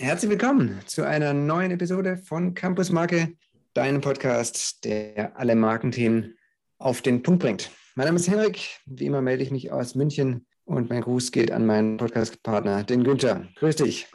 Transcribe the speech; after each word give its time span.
Herzlich 0.00 0.30
willkommen 0.30 0.80
zu 0.86 1.04
einer 1.04 1.34
neuen 1.34 1.72
Episode 1.72 2.18
von 2.18 2.54
Campus 2.54 2.92
Marke, 2.92 3.32
deinem 3.74 4.00
Podcast, 4.00 4.84
der 4.84 5.36
alle 5.36 5.56
Markenthemen 5.56 6.36
auf 6.78 7.02
den 7.02 7.24
Punkt 7.24 7.42
bringt. 7.42 7.72
Mein 7.96 8.06
Name 8.06 8.20
ist 8.20 8.30
Henrik. 8.30 8.78
Wie 8.86 9.06
immer 9.06 9.22
melde 9.22 9.42
ich 9.42 9.50
mich 9.50 9.72
aus 9.72 9.96
München 9.96 10.46
und 10.64 10.88
mein 10.88 11.00
Gruß 11.00 11.32
geht 11.32 11.50
an 11.50 11.66
meinen 11.66 11.96
Podcast-Partner, 11.96 12.84
den 12.84 13.02
Günther. 13.02 13.48
Grüß 13.56 13.74
dich. 13.74 14.06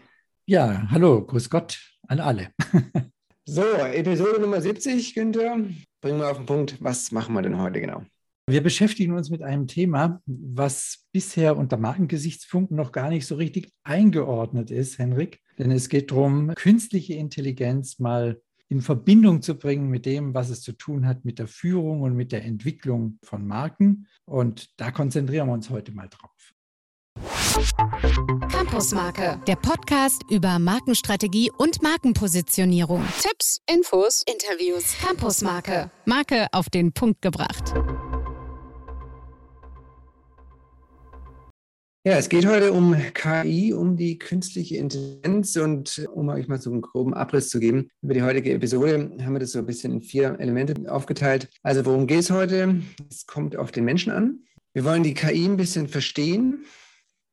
Ja, 0.45 0.87
hallo, 0.89 1.25
grüß 1.25 1.49
Gott 1.49 1.81
an 2.07 2.21
alle. 2.21 2.51
so, 3.45 3.63
Episode 3.63 4.39
Nummer 4.39 4.61
70, 4.61 5.13
Günther. 5.13 5.57
Bringen 5.99 6.19
wir 6.19 6.31
auf 6.31 6.37
den 6.37 6.45
Punkt. 6.45 6.77
Was 6.81 7.11
machen 7.11 7.35
wir 7.35 7.41
denn 7.41 7.59
heute 7.59 7.81
genau? 7.81 8.05
Wir 8.45 8.61
beschäftigen 8.61 9.13
uns 9.13 9.29
mit 9.29 9.41
einem 9.41 9.67
Thema, 9.67 10.21
was 10.25 11.05
bisher 11.13 11.55
unter 11.55 11.77
Markengesichtspunkten 11.77 12.75
noch 12.75 12.91
gar 12.91 13.09
nicht 13.09 13.25
so 13.25 13.35
richtig 13.35 13.71
eingeordnet 13.83 14.69
ist, 14.69 14.99
Henrik. 14.99 15.39
Denn 15.57 15.71
es 15.71 15.87
geht 15.87 16.11
darum, 16.11 16.53
künstliche 16.55 17.13
Intelligenz 17.13 17.99
mal 17.99 18.41
in 18.67 18.81
Verbindung 18.81 19.41
zu 19.41 19.55
bringen 19.55 19.89
mit 19.89 20.05
dem, 20.05 20.33
was 20.33 20.49
es 20.49 20.61
zu 20.61 20.73
tun 20.73 21.07
hat 21.07 21.23
mit 21.23 21.39
der 21.39 21.47
Führung 21.47 22.01
und 22.01 22.15
mit 22.15 22.33
der 22.33 22.43
Entwicklung 22.43 23.17
von 23.23 23.47
Marken. 23.47 24.07
Und 24.25 24.77
da 24.77 24.91
konzentrieren 24.91 25.47
wir 25.47 25.53
uns 25.53 25.69
heute 25.69 25.93
mal 25.93 26.09
drauf. 26.09 26.53
Campusmarke, 28.51 29.39
der 29.47 29.55
Podcast 29.55 30.21
über 30.29 30.59
Markenstrategie 30.59 31.49
und 31.57 31.81
Markenpositionierung. 31.81 33.05
Tipps, 33.21 33.61
Infos, 33.69 34.23
Interviews. 34.25 34.97
Campusmarke, 34.99 35.91
Marke 36.05 36.47
auf 36.51 36.69
den 36.69 36.91
Punkt 36.91 37.21
gebracht. 37.21 37.73
Ja, 42.05 42.17
es 42.17 42.27
geht 42.27 42.45
heute 42.45 42.73
um 42.73 42.97
KI, 43.13 43.73
um 43.73 43.95
die 43.95 44.19
künstliche 44.19 44.75
Intelligenz 44.75 45.55
und 45.55 46.05
um 46.13 46.27
euch 46.27 46.49
mal 46.49 46.59
so 46.59 46.69
einen 46.69 46.81
groben 46.81 47.13
Abriss 47.13 47.47
zu 47.47 47.61
geben 47.61 47.87
über 48.01 48.13
die 48.13 48.21
heutige 48.21 48.51
Episode, 48.51 49.09
haben 49.21 49.31
wir 49.31 49.39
das 49.39 49.53
so 49.53 49.59
ein 49.59 49.65
bisschen 49.65 49.93
in 49.93 50.01
vier 50.01 50.37
Elemente 50.37 50.91
aufgeteilt. 50.91 51.47
Also 51.61 51.85
worum 51.85 52.05
geht 52.05 52.19
es 52.19 52.29
heute? 52.29 52.81
Es 53.09 53.25
kommt 53.25 53.55
auf 53.55 53.71
den 53.71 53.85
Menschen 53.85 54.11
an. 54.11 54.39
Wir 54.73 54.83
wollen 54.83 55.03
die 55.03 55.13
KI 55.13 55.45
ein 55.45 55.55
bisschen 55.55 55.87
verstehen. 55.87 56.65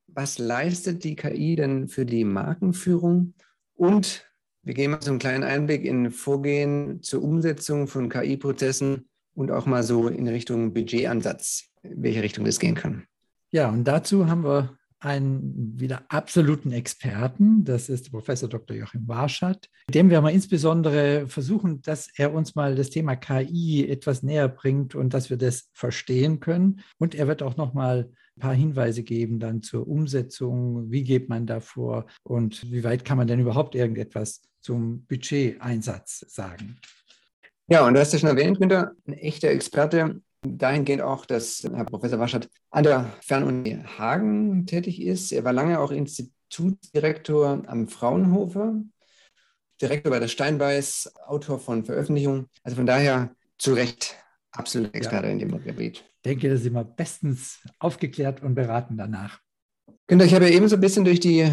Was 0.06 0.38
leistet 0.38 1.02
die 1.02 1.16
KI 1.16 1.56
denn 1.56 1.88
für 1.88 2.06
die 2.06 2.22
Markenführung? 2.22 3.34
Und 3.74 4.24
wir 4.62 4.74
geben 4.74 4.92
mal 4.92 5.02
so 5.02 5.10
einen 5.10 5.18
kleinen 5.18 5.42
Einblick 5.42 5.84
in 5.84 6.12
Vorgehen 6.12 7.02
zur 7.02 7.24
Umsetzung 7.24 7.88
von 7.88 8.08
KI-Prozessen 8.08 9.08
und 9.34 9.50
auch 9.50 9.66
mal 9.66 9.82
so 9.82 10.06
in 10.06 10.28
Richtung 10.28 10.72
Budgetansatz, 10.72 11.70
in 11.82 12.04
welche 12.04 12.22
Richtung 12.22 12.44
das 12.44 12.60
gehen 12.60 12.76
kann. 12.76 13.08
Ja, 13.52 13.68
und 13.68 13.84
dazu 13.84 14.28
haben 14.28 14.44
wir 14.44 14.76
einen 15.00 15.80
wieder 15.80 16.02
absoluten 16.08 16.72
Experten, 16.72 17.64
das 17.64 17.88
ist 17.88 18.10
Professor 18.12 18.48
Dr. 18.48 18.76
Joachim 18.76 19.08
Warschat, 19.08 19.68
mit 19.88 19.94
dem 19.94 20.10
wir 20.10 20.20
mal 20.20 20.32
insbesondere 20.32 21.26
versuchen, 21.26 21.80
dass 21.82 22.10
er 22.14 22.34
uns 22.34 22.54
mal 22.54 22.76
das 22.76 22.90
Thema 22.90 23.16
KI 23.16 23.88
etwas 23.88 24.22
näher 24.22 24.48
bringt 24.48 24.94
und 24.94 25.14
dass 25.14 25.30
wir 25.30 25.38
das 25.38 25.70
verstehen 25.72 26.38
können. 26.38 26.80
Und 26.98 27.14
er 27.14 27.26
wird 27.26 27.42
auch 27.42 27.56
noch 27.56 27.72
mal 27.72 28.10
ein 28.36 28.40
paar 28.40 28.54
Hinweise 28.54 29.02
geben 29.02 29.40
dann 29.40 29.62
zur 29.62 29.88
Umsetzung, 29.88 30.90
wie 30.90 31.02
geht 31.02 31.28
man 31.28 31.46
da 31.46 31.60
vor 31.60 32.06
und 32.22 32.70
wie 32.70 32.84
weit 32.84 33.04
kann 33.04 33.16
man 33.16 33.26
denn 33.26 33.40
überhaupt 33.40 33.74
irgendetwas 33.74 34.42
zum 34.60 35.06
Budgeteinsatz 35.06 36.26
sagen. 36.28 36.76
Ja, 37.68 37.86
und 37.86 37.94
du 37.94 38.00
hast 38.00 38.12
ja 38.12 38.18
schon 38.18 38.28
erwähnt, 38.28 38.58
Günther, 38.58 38.92
ein 39.06 39.14
echter 39.14 39.48
Experte 39.48 40.20
dahingehend 40.42 41.02
auch, 41.02 41.27
dass 41.27 41.62
Herr 41.62 41.84
Professor 41.84 42.19
Waschert 42.19 42.48
an 42.70 42.84
der 42.84 43.12
Fernuni 43.22 43.83
Hagen 43.98 44.66
tätig 44.66 45.02
ist. 45.02 45.32
Er 45.32 45.44
war 45.44 45.52
lange 45.52 45.78
auch 45.78 45.91
Institutsdirektor 45.91 47.62
am 47.66 47.88
Fraunhofer, 47.88 48.82
Direktor 49.80 50.10
bei 50.10 50.19
der 50.19 50.28
Steinbeiß, 50.28 51.12
Autor 51.27 51.58
von 51.58 51.84
Veröffentlichungen. 51.84 52.48
Also 52.62 52.77
von 52.77 52.86
daher 52.86 53.34
zu 53.58 53.74
Recht 53.74 54.16
absolut 54.52 54.94
Experte 54.94 55.27
ja. 55.27 55.32
in 55.32 55.38
dem 55.38 55.62
Gebiet. 55.62 56.05
Ich 56.16 56.22
denke, 56.25 56.48
da 56.50 56.56
sind 56.56 56.75
wir 56.75 56.84
bestens 56.84 57.60
aufgeklärt 57.78 58.43
und 58.43 58.54
beraten 58.54 58.97
danach. 58.97 59.41
Günther, 60.06 60.26
ich 60.26 60.34
habe 60.34 60.48
ja 60.48 60.56
eben 60.56 60.69
so 60.69 60.76
ein 60.76 60.81
bisschen 60.81 61.04
durch 61.04 61.20
die 61.20 61.50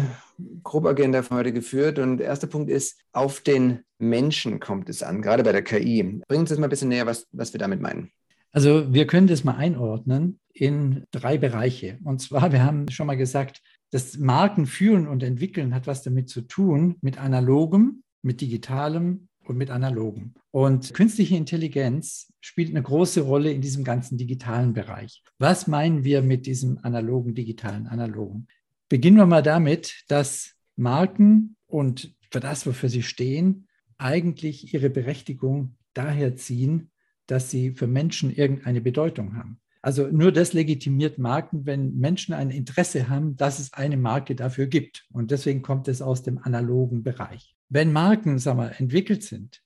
Grobagenda 0.64 1.22
von 1.22 1.36
heute 1.36 1.52
geführt 1.52 1.98
und 1.98 2.18
der 2.18 2.26
erste 2.26 2.46
Punkt 2.46 2.70
ist, 2.70 3.00
auf 3.12 3.40
den 3.40 3.84
Menschen 3.98 4.60
kommt 4.60 4.88
es 4.88 5.02
an, 5.02 5.22
gerade 5.22 5.42
bei 5.42 5.52
der 5.52 5.62
KI. 5.62 6.20
Bringen 6.26 6.46
Sie 6.46 6.54
uns 6.54 6.58
mal 6.58 6.66
ein 6.66 6.70
bisschen 6.70 6.88
näher, 6.88 7.06
was, 7.06 7.28
was 7.32 7.52
wir 7.52 7.58
damit 7.58 7.80
meinen. 7.80 8.10
Also 8.52 8.92
wir 8.92 9.06
können 9.06 9.26
das 9.26 9.44
mal 9.44 9.56
einordnen 9.56 10.40
in 10.52 11.04
drei 11.10 11.38
Bereiche. 11.38 11.98
Und 12.04 12.20
zwar, 12.20 12.52
wir 12.52 12.64
haben 12.64 12.90
schon 12.90 13.06
mal 13.06 13.16
gesagt, 13.16 13.60
das 13.90 14.18
Marken 14.18 14.66
führen 14.66 15.06
und 15.06 15.22
entwickeln 15.22 15.74
hat 15.74 15.86
was 15.86 16.02
damit 16.02 16.28
zu 16.28 16.42
tun, 16.42 16.96
mit 17.00 17.18
analogem, 17.18 18.02
mit 18.22 18.40
digitalem 18.40 19.28
und 19.44 19.56
mit 19.56 19.70
analogem. 19.70 20.34
Und 20.50 20.92
künstliche 20.92 21.36
Intelligenz 21.36 22.32
spielt 22.40 22.70
eine 22.70 22.82
große 22.82 23.22
Rolle 23.22 23.50
in 23.52 23.60
diesem 23.60 23.84
ganzen 23.84 24.18
digitalen 24.18 24.72
Bereich. 24.74 25.22
Was 25.38 25.66
meinen 25.66 26.04
wir 26.04 26.22
mit 26.22 26.46
diesem 26.46 26.78
analogen, 26.84 27.34
digitalen, 27.34 27.86
analogen? 27.86 28.46
Beginnen 28.88 29.16
wir 29.16 29.26
mal 29.26 29.42
damit, 29.42 30.04
dass 30.08 30.54
Marken 30.76 31.56
und 31.66 32.14
für 32.30 32.40
das, 32.40 32.66
wofür 32.66 32.88
sie 32.88 33.02
stehen, 33.02 33.68
eigentlich 33.96 34.72
ihre 34.72 34.90
Berechtigung 34.90 35.76
daher 35.94 36.36
ziehen, 36.36 36.90
dass 37.28 37.50
sie 37.50 37.72
für 37.72 37.86
Menschen 37.86 38.34
irgendeine 38.34 38.80
Bedeutung 38.80 39.36
haben. 39.36 39.60
Also 39.80 40.08
nur 40.08 40.32
das 40.32 40.52
legitimiert 40.52 41.18
Marken, 41.18 41.64
wenn 41.64 41.96
Menschen 41.96 42.34
ein 42.34 42.50
Interesse 42.50 43.08
haben, 43.08 43.36
dass 43.36 43.60
es 43.60 43.72
eine 43.72 43.96
Marke 43.96 44.34
dafür 44.34 44.66
gibt. 44.66 45.06
Und 45.12 45.30
deswegen 45.30 45.62
kommt 45.62 45.86
es 45.86 46.02
aus 46.02 46.22
dem 46.22 46.38
analogen 46.38 47.04
Bereich. 47.04 47.54
Wenn 47.68 47.92
Marken 47.92 48.38
sagen 48.38 48.58
wir, 48.58 48.80
entwickelt 48.80 49.22
sind, 49.22 49.62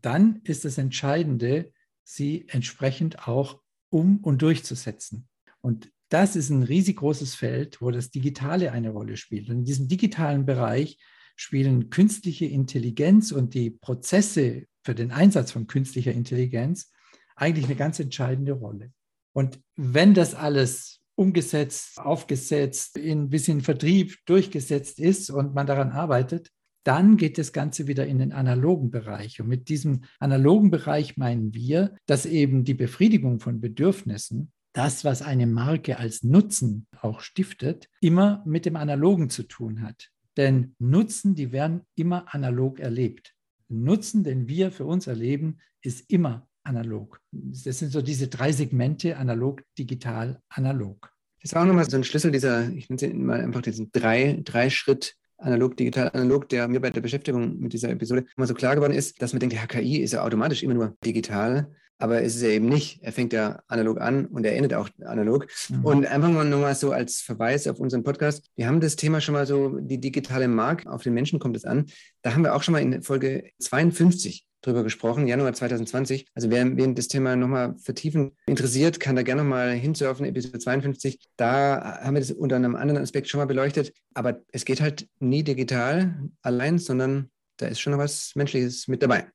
dann 0.00 0.40
ist 0.42 0.64
das 0.64 0.78
Entscheidende, 0.78 1.72
sie 2.02 2.46
entsprechend 2.48 3.28
auch 3.28 3.60
um 3.88 4.18
und 4.18 4.42
durchzusetzen. 4.42 5.28
Und 5.60 5.92
das 6.08 6.34
ist 6.34 6.50
ein 6.50 6.64
riesig 6.64 6.96
großes 6.96 7.34
Feld, 7.34 7.80
wo 7.80 7.90
das 7.90 8.10
Digitale 8.10 8.72
eine 8.72 8.90
Rolle 8.90 9.16
spielt. 9.16 9.48
Und 9.48 9.58
in 9.58 9.64
diesem 9.64 9.86
digitalen 9.86 10.44
Bereich 10.44 10.98
spielen 11.36 11.88
künstliche 11.88 12.46
Intelligenz 12.46 13.32
und 13.32 13.54
die 13.54 13.70
Prozesse 13.70 14.66
für 14.82 14.94
den 14.94 15.12
Einsatz 15.12 15.52
von 15.52 15.68
künstlicher 15.68 16.12
Intelligenz 16.12 16.90
eigentlich 17.36 17.66
eine 17.66 17.76
ganz 17.76 17.98
entscheidende 18.00 18.52
Rolle. 18.52 18.92
Und 19.32 19.60
wenn 19.76 20.14
das 20.14 20.34
alles 20.34 21.00
umgesetzt, 21.14 21.98
aufgesetzt, 21.98 22.96
in 22.96 23.24
ein 23.24 23.30
bisschen 23.30 23.60
Vertrieb 23.60 24.16
durchgesetzt 24.26 24.98
ist 24.98 25.30
und 25.30 25.54
man 25.54 25.66
daran 25.66 25.90
arbeitet, 25.90 26.50
dann 26.84 27.16
geht 27.16 27.38
das 27.38 27.52
Ganze 27.52 27.86
wieder 27.86 28.06
in 28.06 28.18
den 28.18 28.32
analogen 28.32 28.90
Bereich. 28.90 29.40
Und 29.40 29.48
mit 29.48 29.68
diesem 29.68 30.02
analogen 30.18 30.70
Bereich 30.70 31.16
meinen 31.16 31.54
wir, 31.54 31.94
dass 32.06 32.26
eben 32.26 32.64
die 32.64 32.74
Befriedigung 32.74 33.40
von 33.40 33.60
Bedürfnissen, 33.60 34.52
das, 34.72 35.04
was 35.04 35.22
eine 35.22 35.46
Marke 35.46 35.98
als 35.98 36.22
Nutzen 36.24 36.86
auch 37.00 37.20
stiftet, 37.20 37.88
immer 38.00 38.42
mit 38.46 38.66
dem 38.66 38.76
Analogen 38.76 39.30
zu 39.30 39.44
tun 39.44 39.82
hat. 39.82 40.08
Denn 40.36 40.74
Nutzen, 40.78 41.34
die 41.34 41.52
werden 41.52 41.82
immer 41.94 42.34
analog 42.34 42.80
erlebt. 42.80 43.34
Nutzen, 43.68 44.24
den 44.24 44.48
wir 44.48 44.72
für 44.72 44.86
uns 44.86 45.06
erleben, 45.06 45.58
ist 45.82 46.10
immer 46.10 46.48
analog. 46.64 47.20
Das 47.30 47.78
sind 47.78 47.92
so 47.92 48.02
diese 48.02 48.28
drei 48.28 48.52
Segmente, 48.52 49.16
analog, 49.16 49.62
digital, 49.78 50.40
analog. 50.48 51.12
Das 51.42 51.54
war 51.54 51.62
auch 51.62 51.66
nochmal 51.66 51.88
so 51.88 51.96
ein 51.96 52.04
Schlüssel 52.04 52.30
dieser, 52.30 52.70
ich 52.70 52.88
nenne 52.88 53.02
es 53.02 53.14
mal 53.14 53.40
einfach 53.40 53.62
diesen 53.62 53.90
drei, 53.92 54.40
drei 54.44 54.70
Schritt 54.70 55.16
analog, 55.38 55.76
digital, 55.76 56.10
analog, 56.12 56.48
der 56.48 56.68
mir 56.68 56.80
bei 56.80 56.90
der 56.90 57.00
Beschäftigung 57.00 57.58
mit 57.58 57.72
dieser 57.72 57.90
Episode 57.90 58.24
immer 58.36 58.46
so 58.46 58.54
klar 58.54 58.76
geworden 58.76 58.92
ist, 58.92 59.20
dass 59.20 59.32
man 59.32 59.40
denkt, 59.40 59.56
ja, 59.56 59.66
KI 59.66 59.98
ist 59.98 60.12
ja 60.12 60.22
automatisch 60.22 60.62
immer 60.62 60.74
nur 60.74 60.96
digital, 61.04 61.74
aber 61.98 62.22
es 62.22 62.36
ist 62.36 62.42
ja 62.42 62.48
eben 62.48 62.68
nicht. 62.68 63.02
Er 63.02 63.12
fängt 63.12 63.32
ja 63.32 63.60
analog 63.68 64.00
an 64.00 64.26
und 64.26 64.44
er 64.44 64.56
endet 64.56 64.74
auch 64.74 64.88
analog. 65.04 65.46
Mhm. 65.68 65.84
Und 65.84 66.06
einfach 66.06 66.30
mal 66.30 66.44
nochmal 66.44 66.74
so 66.74 66.92
als 66.92 67.20
Verweis 67.20 67.66
auf 67.66 67.78
unseren 67.80 68.02
Podcast. 68.02 68.50
Wir 68.56 68.66
haben 68.66 68.80
das 68.80 68.96
Thema 68.96 69.20
schon 69.20 69.34
mal 69.34 69.46
so, 69.46 69.78
die 69.80 70.00
digitale 70.00 70.48
Mark, 70.48 70.86
auf 70.86 71.02
den 71.02 71.14
Menschen 71.14 71.38
kommt 71.38 71.56
es 71.56 71.64
an. 71.64 71.86
Da 72.22 72.34
haben 72.34 72.42
wir 72.42 72.54
auch 72.54 72.62
schon 72.62 72.72
mal 72.72 72.82
in 72.82 73.02
Folge 73.02 73.50
52 73.60 74.46
drüber 74.62 74.82
gesprochen, 74.82 75.26
Januar 75.26 75.52
2020. 75.52 76.26
Also 76.34 76.50
wer, 76.50 76.76
wen 76.76 76.94
das 76.94 77.08
Thema 77.08 77.36
nochmal 77.36 77.74
vertiefen 77.78 78.36
interessiert, 78.46 79.00
kann 79.00 79.16
da 79.16 79.22
gerne 79.22 79.42
nochmal 79.42 79.72
hinsurfen, 79.72 80.24
Episode 80.24 80.58
52. 80.58 81.18
Da 81.36 82.00
haben 82.02 82.14
wir 82.14 82.20
das 82.20 82.30
unter 82.30 82.56
einem 82.56 82.76
anderen 82.76 83.02
Aspekt 83.02 83.28
schon 83.28 83.38
mal 83.38 83.46
beleuchtet. 83.46 83.92
Aber 84.14 84.42
es 84.52 84.64
geht 84.64 84.80
halt 84.80 85.08
nie 85.18 85.42
digital 85.42 86.28
allein, 86.42 86.78
sondern 86.78 87.30
da 87.58 87.66
ist 87.66 87.80
schon 87.80 87.92
noch 87.92 87.98
was 87.98 88.32
Menschliches 88.34 88.88
mit 88.88 89.02
dabei. 89.02 89.26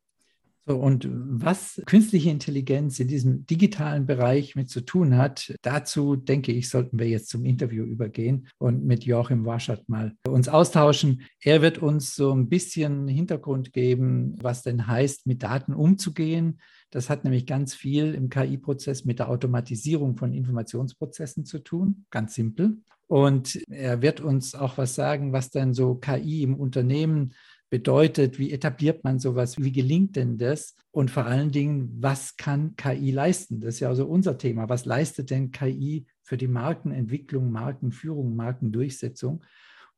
Und 0.67 1.07
was 1.09 1.81
künstliche 1.85 2.29
Intelligenz 2.29 2.99
in 2.99 3.07
diesem 3.07 3.45
digitalen 3.45 4.05
Bereich 4.05 4.55
mit 4.55 4.69
zu 4.69 4.81
tun 4.81 5.15
hat, 5.15 5.55
dazu 5.61 6.17
denke 6.17 6.51
ich, 6.51 6.69
sollten 6.69 6.99
wir 6.99 7.07
jetzt 7.07 7.29
zum 7.29 7.45
Interview 7.45 7.85
übergehen 7.85 8.49
und 8.57 8.83
mit 8.83 9.05
Joachim 9.05 9.45
Waschert 9.45 9.87
mal 9.87 10.13
uns 10.27 10.49
austauschen. 10.49 11.21
Er 11.41 11.61
wird 11.61 11.77
uns 11.77 12.15
so 12.15 12.33
ein 12.33 12.49
bisschen 12.49 13.07
Hintergrund 13.07 13.71
geben, 13.71 14.35
was 14.41 14.63
denn 14.63 14.87
heißt, 14.87 15.25
mit 15.25 15.41
Daten 15.41 15.73
umzugehen. 15.73 16.59
Das 16.89 17.09
hat 17.09 17.23
nämlich 17.23 17.45
ganz 17.45 17.73
viel 17.73 18.13
im 18.13 18.29
KI-Prozess 18.29 19.05
mit 19.05 19.19
der 19.19 19.29
Automatisierung 19.29 20.17
von 20.17 20.33
Informationsprozessen 20.33 21.45
zu 21.45 21.59
tun, 21.59 22.05
ganz 22.11 22.35
simpel. 22.35 22.77
Und 23.07 23.61
er 23.69 24.01
wird 24.01 24.19
uns 24.19 24.53
auch 24.53 24.77
was 24.77 24.95
sagen, 24.95 25.31
was 25.31 25.49
dann 25.49 25.73
so 25.73 25.95
KI 25.95 26.43
im 26.43 26.55
Unternehmen 26.55 27.33
bedeutet, 27.69 28.39
wie 28.39 28.51
etabliert 28.51 29.03
man 29.03 29.19
sowas, 29.19 29.57
wie 29.57 29.71
gelingt 29.71 30.15
denn 30.15 30.37
das 30.37 30.75
und 30.91 31.11
vor 31.11 31.25
allen 31.25 31.51
Dingen, 31.51 31.91
was 31.99 32.37
kann 32.37 32.75
KI 32.75 33.11
leisten? 33.11 33.59
Das 33.59 33.75
ist 33.75 33.79
ja 33.81 33.89
also 33.89 34.07
unser 34.07 34.37
Thema. 34.37 34.69
Was 34.69 34.85
leistet 34.85 35.29
denn 35.29 35.51
KI 35.51 36.05
für 36.23 36.37
die 36.37 36.47
Markenentwicklung, 36.47 37.51
Markenführung, 37.51 38.35
Markendurchsetzung? 38.35 39.43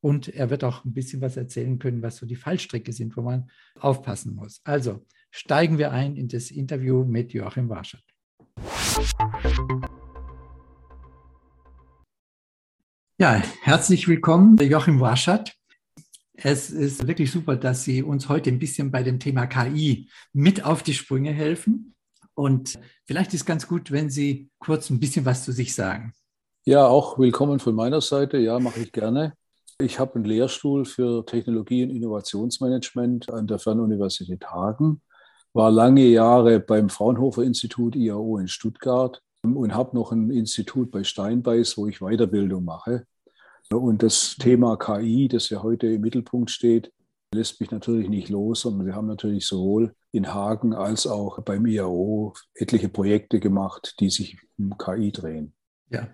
Und 0.00 0.28
er 0.28 0.50
wird 0.50 0.64
auch 0.64 0.84
ein 0.84 0.94
bisschen 0.94 1.20
was 1.20 1.36
erzählen 1.36 1.78
können, 1.78 2.02
was 2.02 2.16
so 2.16 2.26
die 2.26 2.36
Fallstricke 2.36 2.92
sind, 2.92 3.16
wo 3.16 3.22
man 3.22 3.50
aufpassen 3.78 4.34
muss. 4.34 4.60
Also 4.64 5.06
steigen 5.30 5.78
wir 5.78 5.92
ein 5.92 6.16
in 6.16 6.26
das 6.26 6.50
Interview 6.50 7.04
mit 7.04 7.32
Joachim 7.32 7.68
Warschat. 7.68 8.02
Ja, 13.18 13.42
herzlich 13.62 14.08
willkommen, 14.08 14.56
Joachim 14.56 14.98
Warschat. 14.98 15.59
Es 16.42 16.70
ist 16.70 17.06
wirklich 17.06 17.30
super, 17.30 17.56
dass 17.56 17.84
Sie 17.84 18.02
uns 18.02 18.30
heute 18.30 18.48
ein 18.48 18.58
bisschen 18.58 18.90
bei 18.90 19.02
dem 19.02 19.18
Thema 19.18 19.46
KI 19.46 20.08
mit 20.32 20.64
auf 20.64 20.82
die 20.82 20.94
Sprünge 20.94 21.32
helfen. 21.32 21.94
Und 22.32 22.78
vielleicht 23.04 23.34
ist 23.34 23.44
ganz 23.44 23.68
gut, 23.68 23.90
wenn 23.90 24.08
Sie 24.08 24.48
kurz 24.58 24.88
ein 24.88 25.00
bisschen 25.00 25.26
was 25.26 25.44
zu 25.44 25.52
sich 25.52 25.74
sagen. 25.74 26.14
Ja, 26.64 26.86
auch 26.86 27.18
willkommen 27.18 27.58
von 27.58 27.74
meiner 27.74 28.00
Seite. 28.00 28.38
Ja, 28.38 28.58
mache 28.58 28.80
ich 28.80 28.90
gerne. 28.90 29.34
Ich 29.78 29.98
habe 29.98 30.14
einen 30.14 30.24
Lehrstuhl 30.24 30.86
für 30.86 31.26
Technologie- 31.26 31.84
und 31.84 31.90
Innovationsmanagement 31.90 33.30
an 33.30 33.46
der 33.46 33.58
Fernuniversität 33.58 34.46
Hagen, 34.46 35.02
war 35.52 35.70
lange 35.70 36.06
Jahre 36.06 36.58
beim 36.58 36.88
Fraunhofer 36.88 37.42
Institut 37.42 37.96
IAO 37.96 38.38
in 38.38 38.48
Stuttgart 38.48 39.22
und 39.42 39.74
habe 39.74 39.94
noch 39.94 40.10
ein 40.12 40.30
Institut 40.30 40.90
bei 40.90 41.04
Steinbeiß, 41.04 41.76
wo 41.76 41.86
ich 41.86 41.98
Weiterbildung 42.00 42.64
mache. 42.64 43.04
Und 43.72 44.02
das 44.02 44.36
Thema 44.38 44.76
KI, 44.76 45.28
das 45.28 45.48
ja 45.50 45.62
heute 45.62 45.86
im 45.86 46.00
Mittelpunkt 46.00 46.50
steht, 46.50 46.92
lässt 47.32 47.60
mich 47.60 47.70
natürlich 47.70 48.08
nicht 48.08 48.28
los. 48.28 48.64
Und 48.64 48.84
wir 48.84 48.94
haben 48.94 49.06
natürlich 49.06 49.46
sowohl 49.46 49.94
in 50.12 50.34
Hagen 50.34 50.74
als 50.74 51.06
auch 51.06 51.40
beim 51.42 51.66
IAO 51.66 52.34
etliche 52.54 52.88
Projekte 52.88 53.38
gemacht, 53.38 53.94
die 54.00 54.10
sich 54.10 54.38
um 54.58 54.76
KI 54.76 55.12
drehen. 55.12 55.52
Ja. 55.88 56.08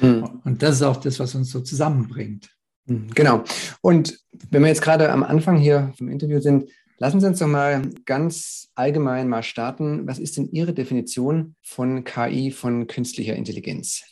Mhm. 0.00 0.40
Und 0.44 0.62
das 0.62 0.76
ist 0.76 0.82
auch 0.82 0.96
das, 0.96 1.18
was 1.18 1.34
uns 1.34 1.50
so 1.50 1.60
zusammenbringt. 1.60 2.50
Hm, 2.86 3.08
genau. 3.14 3.44
Und 3.80 4.18
wenn 4.50 4.62
wir 4.62 4.68
jetzt 4.68 4.82
gerade 4.82 5.10
am 5.10 5.22
Anfang 5.22 5.56
hier 5.56 5.92
vom 5.96 6.08
Interview 6.08 6.40
sind, 6.40 6.70
lassen 6.98 7.20
Sie 7.20 7.26
uns 7.26 7.38
doch 7.38 7.46
mal 7.46 7.82
ganz 8.04 8.68
allgemein 8.74 9.28
mal 9.28 9.42
starten. 9.42 10.06
Was 10.06 10.18
ist 10.18 10.36
denn 10.36 10.50
Ihre 10.50 10.74
Definition 10.74 11.54
von 11.62 12.04
KI, 12.04 12.50
von 12.50 12.86
künstlicher 12.86 13.36
Intelligenz? 13.36 14.02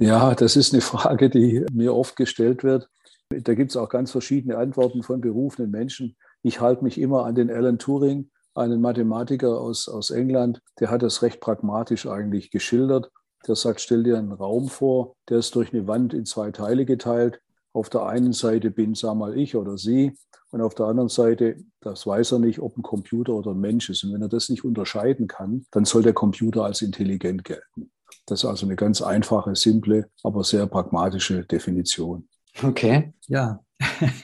Ja, 0.00 0.34
das 0.34 0.56
ist 0.56 0.72
eine 0.72 0.80
Frage, 0.80 1.28
die 1.28 1.64
mir 1.72 1.94
oft 1.94 2.16
gestellt 2.16 2.64
wird. 2.64 2.88
Da 3.28 3.54
gibt 3.54 3.70
es 3.70 3.76
auch 3.76 3.90
ganz 3.90 4.10
verschiedene 4.10 4.56
Antworten 4.56 5.02
von 5.02 5.20
berufenen 5.20 5.70
Menschen. 5.70 6.16
Ich 6.42 6.60
halte 6.60 6.82
mich 6.82 6.98
immer 6.98 7.26
an 7.26 7.34
den 7.34 7.50
Alan 7.50 7.78
Turing, 7.78 8.30
einen 8.54 8.80
Mathematiker 8.80 9.60
aus, 9.60 9.88
aus 9.88 10.10
England. 10.10 10.62
Der 10.80 10.90
hat 10.90 11.02
das 11.02 11.20
recht 11.20 11.38
pragmatisch 11.38 12.06
eigentlich 12.06 12.50
geschildert. 12.50 13.10
Der 13.46 13.56
sagt, 13.56 13.82
stell 13.82 14.02
dir 14.02 14.16
einen 14.16 14.32
Raum 14.32 14.68
vor, 14.68 15.16
der 15.28 15.38
ist 15.38 15.54
durch 15.54 15.72
eine 15.72 15.86
Wand 15.86 16.14
in 16.14 16.24
zwei 16.24 16.50
Teile 16.50 16.86
geteilt. 16.86 17.40
Auf 17.74 17.90
der 17.90 18.06
einen 18.06 18.32
Seite 18.32 18.70
bin, 18.70 18.94
sag 18.94 19.14
mal, 19.16 19.36
ich 19.36 19.54
oder 19.54 19.76
sie. 19.76 20.16
Und 20.50 20.62
auf 20.62 20.74
der 20.74 20.86
anderen 20.86 21.10
Seite, 21.10 21.56
das 21.80 22.06
weiß 22.06 22.32
er 22.32 22.38
nicht, 22.38 22.58
ob 22.58 22.76
ein 22.76 22.82
Computer 22.82 23.34
oder 23.34 23.50
ein 23.50 23.60
Mensch 23.60 23.90
ist. 23.90 24.02
Und 24.02 24.14
wenn 24.14 24.22
er 24.22 24.28
das 24.28 24.48
nicht 24.48 24.64
unterscheiden 24.64 25.28
kann, 25.28 25.66
dann 25.70 25.84
soll 25.84 26.02
der 26.02 26.14
Computer 26.14 26.64
als 26.64 26.80
intelligent 26.80 27.44
gelten. 27.44 27.90
Das 28.26 28.40
ist 28.40 28.44
also 28.44 28.66
eine 28.66 28.76
ganz 28.76 29.02
einfache, 29.02 29.54
simple, 29.56 30.08
aber 30.22 30.44
sehr 30.44 30.66
pragmatische 30.66 31.44
Definition. 31.44 32.28
Okay. 32.62 33.12
Ja. 33.28 33.60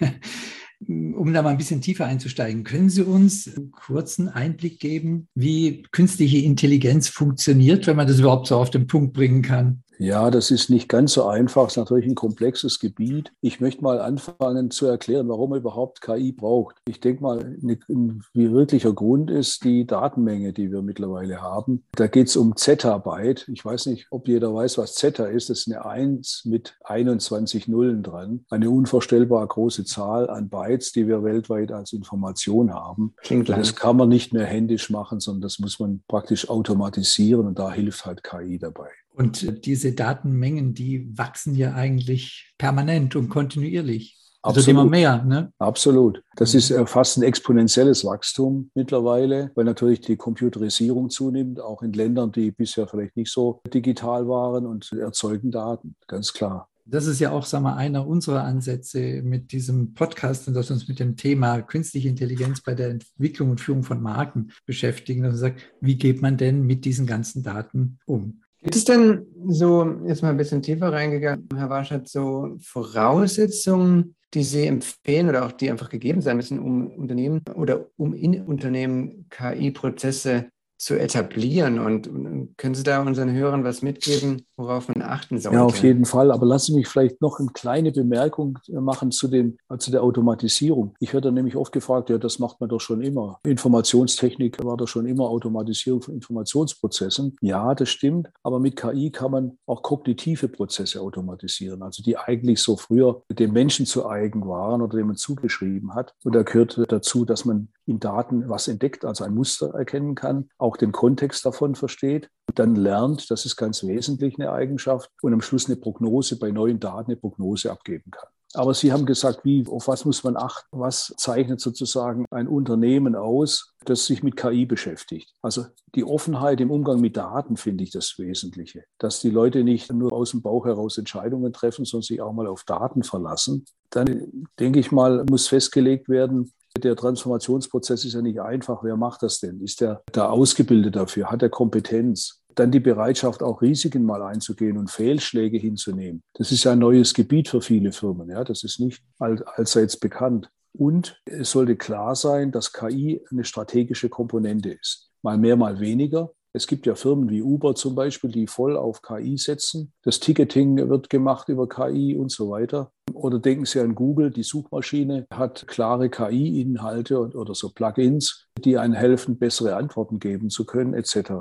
um 0.79 1.33
da 1.33 1.43
mal 1.43 1.51
ein 1.51 1.59
bisschen 1.59 1.81
tiefer 1.81 2.07
einzusteigen, 2.07 2.65
können 2.65 2.91
Sie 2.91 3.03
uns 3.03 3.49
einen 3.57 3.71
kurzen 3.71 4.29
Einblick 4.29 4.79
geben, 4.79 5.29
wie 5.35 5.83
künstliche 5.91 6.39
Intelligenz 6.39 7.09
funktioniert, 7.09 7.87
wenn 7.87 7.97
man 7.97 8.07
das 8.07 8.19
überhaupt 8.19 8.47
so 8.47 8.57
auf 8.57 8.71
den 8.71 8.87
Punkt 8.87 9.15
bringen 9.15 9.43
kann? 9.43 9.83
Ja, 9.99 10.31
das 10.31 10.51
ist 10.51 10.71
nicht 10.71 10.89
ganz 10.89 11.15
so 11.15 11.27
einfach. 11.27 11.67
Es 11.67 11.73
ist 11.73 11.77
natürlich 11.79 12.07
ein 12.07 12.15
komplexes 12.15 12.81
Gebiet. 12.81 13.33
Ich 13.41 13.61
möchte 13.61 13.83
mal 13.83 14.01
anfangen 14.01 14.71
zu 14.71 14.87
erklären, 14.87 15.29
warum 15.29 15.51
man 15.51 15.61
überhaupt 15.61 16.01
KI 16.01 16.33
braucht. 16.33 16.77
Ich 16.87 17.01
denke 17.01 17.23
mal, 17.23 17.57
ein 17.63 18.23
wirklicher 18.35 18.93
Grund 18.93 19.31
ist 19.31 19.65
die 19.65 19.87
Datenmenge, 19.87 20.53
die 20.53 20.71
wir 20.71 20.83
mittlerweile 20.83 21.41
haben. 21.41 21.85
Da 21.93 22.07
geht 22.07 22.29
es 22.29 22.37
um 22.37 22.57
Zettabyte. 22.57 23.49
Ich 23.49 23.65
weiß 23.65 23.87
nicht, 23.87 24.07
ob 24.11 24.29
jeder 24.29 24.55
weiß, 24.55 24.79
was 24.79 24.95
Zeta 24.95 25.27
ist. 25.27 25.51
Das 25.51 25.61
ist 25.61 25.69
eine 25.69 25.85
1 25.85 26.43
mit 26.45 26.77
21 26.85 27.69
Nullen 27.69 28.03
dran. 28.03 28.45
Eine 28.51 28.71
unvorstellbar 28.71 29.47
große 29.47 29.85
Zahl 29.85 30.29
an 30.29 30.49
Bytes, 30.49 30.93
die 30.93 31.09
wir 31.09 31.23
weltweit 31.25 31.73
als 31.73 31.93
Information 31.93 32.75
haben. 32.75 33.15
Klingt 33.23 33.49
das 33.49 33.75
kann 33.75 33.97
man 33.97 34.09
nicht 34.09 34.33
mehr 34.33 34.45
händisch 34.45 34.91
machen, 34.91 35.21
sondern 35.21 35.43
das 35.43 35.59
muss 35.59 35.79
man 35.79 36.03
praktisch 36.09 36.51
automatisieren 36.51 37.47
und 37.47 37.59
da 37.59 37.73
hilft 37.73 38.05
halt 38.05 38.23
KI 38.23 38.59
dabei. 38.59 38.89
Und 39.17 39.65
diese 39.65 39.93
Datenmengen, 39.93 40.75
die 40.75 41.17
wachsen 41.17 41.55
ja 41.55 41.73
eigentlich 41.73 42.53
permanent 42.59 43.17
und 43.17 43.31
kontinuierlich. 43.31 44.15
Also 44.43 44.61
Absolut. 44.61 44.81
immer 44.83 44.91
mehr. 44.91 45.25
Ne? 45.25 45.53
Absolut. 45.59 46.23
Das 46.37 46.55
ist 46.55 46.71
äh, 46.71 46.87
fast 46.87 47.17
ein 47.17 47.23
exponentielles 47.23 48.05
Wachstum 48.05 48.71
mittlerweile, 48.75 49.53
weil 49.55 49.65
natürlich 49.65 50.03
die 50.03 50.17
Computerisierung 50.17 51.09
zunimmt, 51.09 51.61
auch 51.61 51.83
in 51.83 51.95
Ländern, 51.95 52.31
die 52.31 52.51
bisher 52.51 52.87
vielleicht 52.87 53.17
nicht 53.17 53.33
so 53.33 53.63
digital 53.73 54.29
waren 54.29 54.67
und 54.67 54.93
erzeugen 54.93 55.51
Daten, 55.51 55.97
ganz 56.07 56.35
klar. 56.35 56.69
Das 56.85 57.07
ist 57.07 57.19
ja 57.19 57.33
auch, 57.33 57.47
sagen 57.47 57.65
wir, 57.65 57.75
einer 57.75 58.07
unserer 58.07 58.45
Ansätze 58.45 59.23
mit 59.23 59.51
diesem 59.51 59.95
Podcast 59.95 60.47
und 60.47 60.55
dass 60.55 60.69
wir 60.69 60.75
uns 60.75 60.87
mit 60.87 61.01
dem 61.01 61.17
Thema 61.17 61.63
künstliche 61.63 62.09
Intelligenz 62.09 62.61
bei 62.61 62.75
der 62.75 62.91
Entwicklung 62.91 63.51
und 63.51 63.63
Führung 63.63 63.83
von 63.83 64.01
Marken 64.03 64.53
beschäftigen, 64.67 65.23
dass 65.23 65.33
man 65.33 65.41
sagt, 65.41 65.63
wie 65.81 65.97
geht 65.97 66.21
man 66.21 66.37
denn 66.37 66.63
mit 66.63 66.85
diesen 66.85 67.07
ganzen 67.07 67.43
Daten 67.43 67.99
um? 68.05 68.43
Gibt 68.67 68.75
es 68.75 68.85
denn 68.85 69.25
so, 69.47 69.89
jetzt 70.07 70.23
mal 70.23 70.31
ein 70.31 70.37
bisschen 70.37 70.61
tiefer 70.61 70.93
reingegangen, 70.93 71.49
Herr 71.55 71.71
Warschat, 71.71 72.09
so 72.09 72.57
Voraussetzungen, 72.61 74.17
die 74.35 74.43
Sie 74.43 74.67
empfehlen 74.67 75.29
oder 75.29 75.47
auch 75.47 75.53
die 75.53 75.71
einfach 75.71 75.89
gegeben 75.89 76.21
sein 76.21 76.37
müssen, 76.37 76.59
um 76.59 76.89
Unternehmen 76.89 77.43
oder 77.55 77.87
um 77.97 78.13
in 78.13 78.43
Unternehmen 78.43 79.29
KI-Prozesse 79.31 80.47
zu 80.79 80.97
etablieren. 80.97 81.79
Und, 81.79 82.57
können 82.57 82.75
Sie 82.75 82.83
da 82.83 83.01
unseren 83.01 83.33
Hörern 83.33 83.63
was 83.63 83.83
mitgeben, 83.83 84.45
worauf 84.57 84.89
man 84.89 85.03
achten 85.03 85.39
sollte? 85.39 85.57
Ja, 85.57 85.65
auf 85.65 85.83
jeden 85.83 86.05
Fall. 86.05 86.31
Aber 86.31 86.47
lassen 86.47 86.73
Sie 86.73 86.79
mich 86.79 86.89
vielleicht 86.89 87.21
noch 87.21 87.39
eine 87.39 87.49
kleine 87.49 87.93
Bemerkung 87.93 88.59
machen 88.69 89.13
zu, 89.13 89.29
dem, 89.29 89.59
zu 89.79 89.91
der 89.91 90.03
Automatisierung. 90.03 90.95
Ich 91.01 91.15
werde 91.15 91.33
nämlich 91.33 91.57
oft 91.57 91.73
gefragt, 91.73 92.11
ja, 92.11 92.19
das 92.19 92.39
macht 92.39 92.61
man 92.61 92.69
doch 92.69 92.81
schon 92.81 93.03
immer. 93.03 93.39
Informationstechnik 93.45 94.65
war 94.65 94.77
doch 94.77 94.89
schon 94.89 95.07
immer 95.07 95.29
Automatisierung 95.29 96.03
von 96.03 96.15
Informationsprozessen. 96.15 97.37
Ja, 97.41 97.75
das 97.75 97.89
stimmt. 97.89 98.31
Aber 98.43 98.61
mit 98.61 98.77
KI 98.77 99.11
kann 99.11 99.31
man 99.31 99.59
auch 99.67 99.83
kognitive 99.83 100.49
Prozesse 100.49 101.01
automatisieren, 101.01 101.83
also 101.83 102.03
die 102.03 102.17
eigentlich 102.17 102.61
so 102.63 102.77
früher 102.77 103.23
dem 103.31 103.53
Menschen 103.53 103.87
zu 103.87 104.09
eigen 104.09 104.47
waren 104.47 104.83
oder 104.83 104.97
dem 104.97 105.09
man 105.09 105.17
zugeschrieben 105.17 105.95
hat. 105.95 106.15
Und 106.25 106.35
da 106.35 106.43
gehört 106.43 106.81
dazu, 106.89 107.25
dass 107.25 107.45
man 107.45 107.69
in 107.87 108.01
Daten 108.01 108.49
was 108.49 108.69
entdeckt, 108.69 109.05
also 109.05 109.25
ein 109.25 109.35
Muster 109.35 109.75
erkennen 109.75 110.15
kann, 110.15 110.49
auch 110.59 110.77
den 110.77 110.93
Kontext 110.93 111.47
davon 111.47 111.75
versteht 111.75 112.31
und 112.49 112.59
dann 112.59 112.75
lernt, 112.75 113.31
das 113.31 113.45
ist 113.45 113.57
ganz 113.57 113.85
wesentlich 113.85 114.39
eine 114.39 114.46
Eigenschaft, 114.53 115.11
und 115.23 115.33
am 115.33 115.41
Schluss 115.41 115.67
eine 115.67 115.77
Prognose 115.77 116.39
bei 116.39 116.51
neuen 116.51 116.81
Daten 116.81 117.11
eine 117.11 117.17
Prognose 117.17 117.71
abgeben 117.71 118.11
kann. 118.11 118.29
Aber 118.55 118.73
Sie 118.73 118.93
haben 118.93 119.05
gesagt, 119.05 119.45
wie, 119.45 119.67
auf 119.69 119.87
was 119.87 120.05
muss 120.05 120.25
man 120.25 120.37
achten? 120.37 120.81
Was 120.81 121.13
zeichnet 121.19 121.61
sozusagen 121.61 122.25
ein 122.31 122.49
Unternehmen 122.49 123.15
aus, 123.15 123.75
das 123.85 124.07
sich 124.07 124.23
mit 124.23 124.37
KI 124.37 124.65
beschäftigt? 124.65 125.35
Also 125.43 125.67
die 125.95 126.05
Offenheit 126.05 126.61
im 126.61 126.71
Umgang 126.71 127.01
mit 127.01 127.17
Daten 127.17 127.57
finde 127.57 127.85
ich 127.85 127.91
das 127.91 128.19
Wesentliche. 128.19 128.85
Dass 128.99 129.21
die 129.21 129.31
Leute 129.31 129.63
nicht 129.63 129.93
nur 129.93 130.13
aus 130.13 130.31
dem 130.31 130.41
Bauch 130.43 130.65
heraus 130.65 130.97
Entscheidungen 130.97 131.53
treffen, 131.53 131.85
sondern 131.85 132.05
sich 132.05 132.23
auch 132.23 132.33
mal 132.33 132.47
auf 132.47 132.65
Daten 132.65 133.03
verlassen. 133.03 133.67
Dann 133.91 134.47
denke 134.59 134.79
ich 134.79 134.91
mal, 134.91 135.25
muss 135.29 135.49
festgelegt 135.49 136.09
werden, 136.09 136.53
der 136.79 136.97
Transformationsprozess 136.97 138.05
ist 138.05 138.15
ja 138.15 138.23
nicht 138.23 138.41
einfach. 138.41 138.83
Wer 138.83 138.97
macht 138.97 139.23
das 139.23 139.41
denn? 139.41 139.61
Ist 139.61 139.81
der 139.81 140.03
da 140.13 140.29
ausgebildet 140.29 140.97
dafür? 140.97 141.31
Hat 141.31 141.43
er 141.43 141.49
Kompetenz? 141.49 142.43
Dann 142.57 142.71
die 142.71 142.81
Bereitschaft, 142.81 143.43
auch 143.43 143.63
Risiken 143.63 144.05
mal 144.05 144.23
einzugehen 144.23 144.79
und 144.79 144.91
Fehlschläge 144.91 145.59
hinzunehmen. 145.59 146.23
Das 146.35 146.51
ist 146.51 146.65
ja 146.65 146.73
ein 146.73 146.79
neues 146.79 147.15
Gebiet 147.15 147.49
für 147.49 147.61
viele 147.61 147.93
Firmen. 147.93 148.31
Ja, 148.31 148.45
das 148.45 148.65
ist 148.65 148.81
nicht 148.81 149.03
allseits 149.19 149.97
bekannt. 149.99 150.51
Und 150.73 151.21
es 151.25 151.53
sollte 151.53 151.77
klar 151.77 152.17
sein, 152.17 152.53
dass 152.53 152.73
KI 152.73 153.23
eine 153.31 153.45
strategische 153.45 154.09
Komponente 154.09 154.71
ist. 154.71 155.11
Mal 155.23 155.39
mehr, 155.39 155.57
mal 155.57 155.81
weniger. 155.81 156.33
Es 156.53 156.67
gibt 156.67 156.87
ja 156.87 156.95
Firmen 156.95 157.29
wie 157.29 157.43
Uber 157.43 157.75
zum 157.75 157.95
Beispiel, 157.95 158.31
die 158.31 158.47
voll 158.47 158.79
auf 158.79 159.03
KI 159.03 159.37
setzen. 159.37 159.93
Das 160.03 160.21
Ticketing 160.21 160.89
wird 160.89 161.11
gemacht 161.11 161.51
über 161.51 161.69
KI 161.69 162.17
und 162.17 162.31
so 162.31 162.49
weiter. 162.49 162.91
Oder 163.13 163.39
denken 163.39 163.67
Sie 163.67 163.81
an 163.81 163.95
Google, 163.95 164.31
die 164.31 164.43
Suchmaschine 164.43 165.27
hat 165.31 165.67
klare 165.67 166.09
KI-Inhalte 166.09 167.19
oder 167.19 167.55
so 167.55 167.71
Plugins, 167.71 168.47
die 168.59 168.79
einen 168.79 168.95
helfen, 168.95 169.39
bessere 169.39 169.77
Antworten 169.77 170.19
geben 170.19 170.49
zu 170.49 170.65
können, 170.65 170.95
etc. 170.95 171.33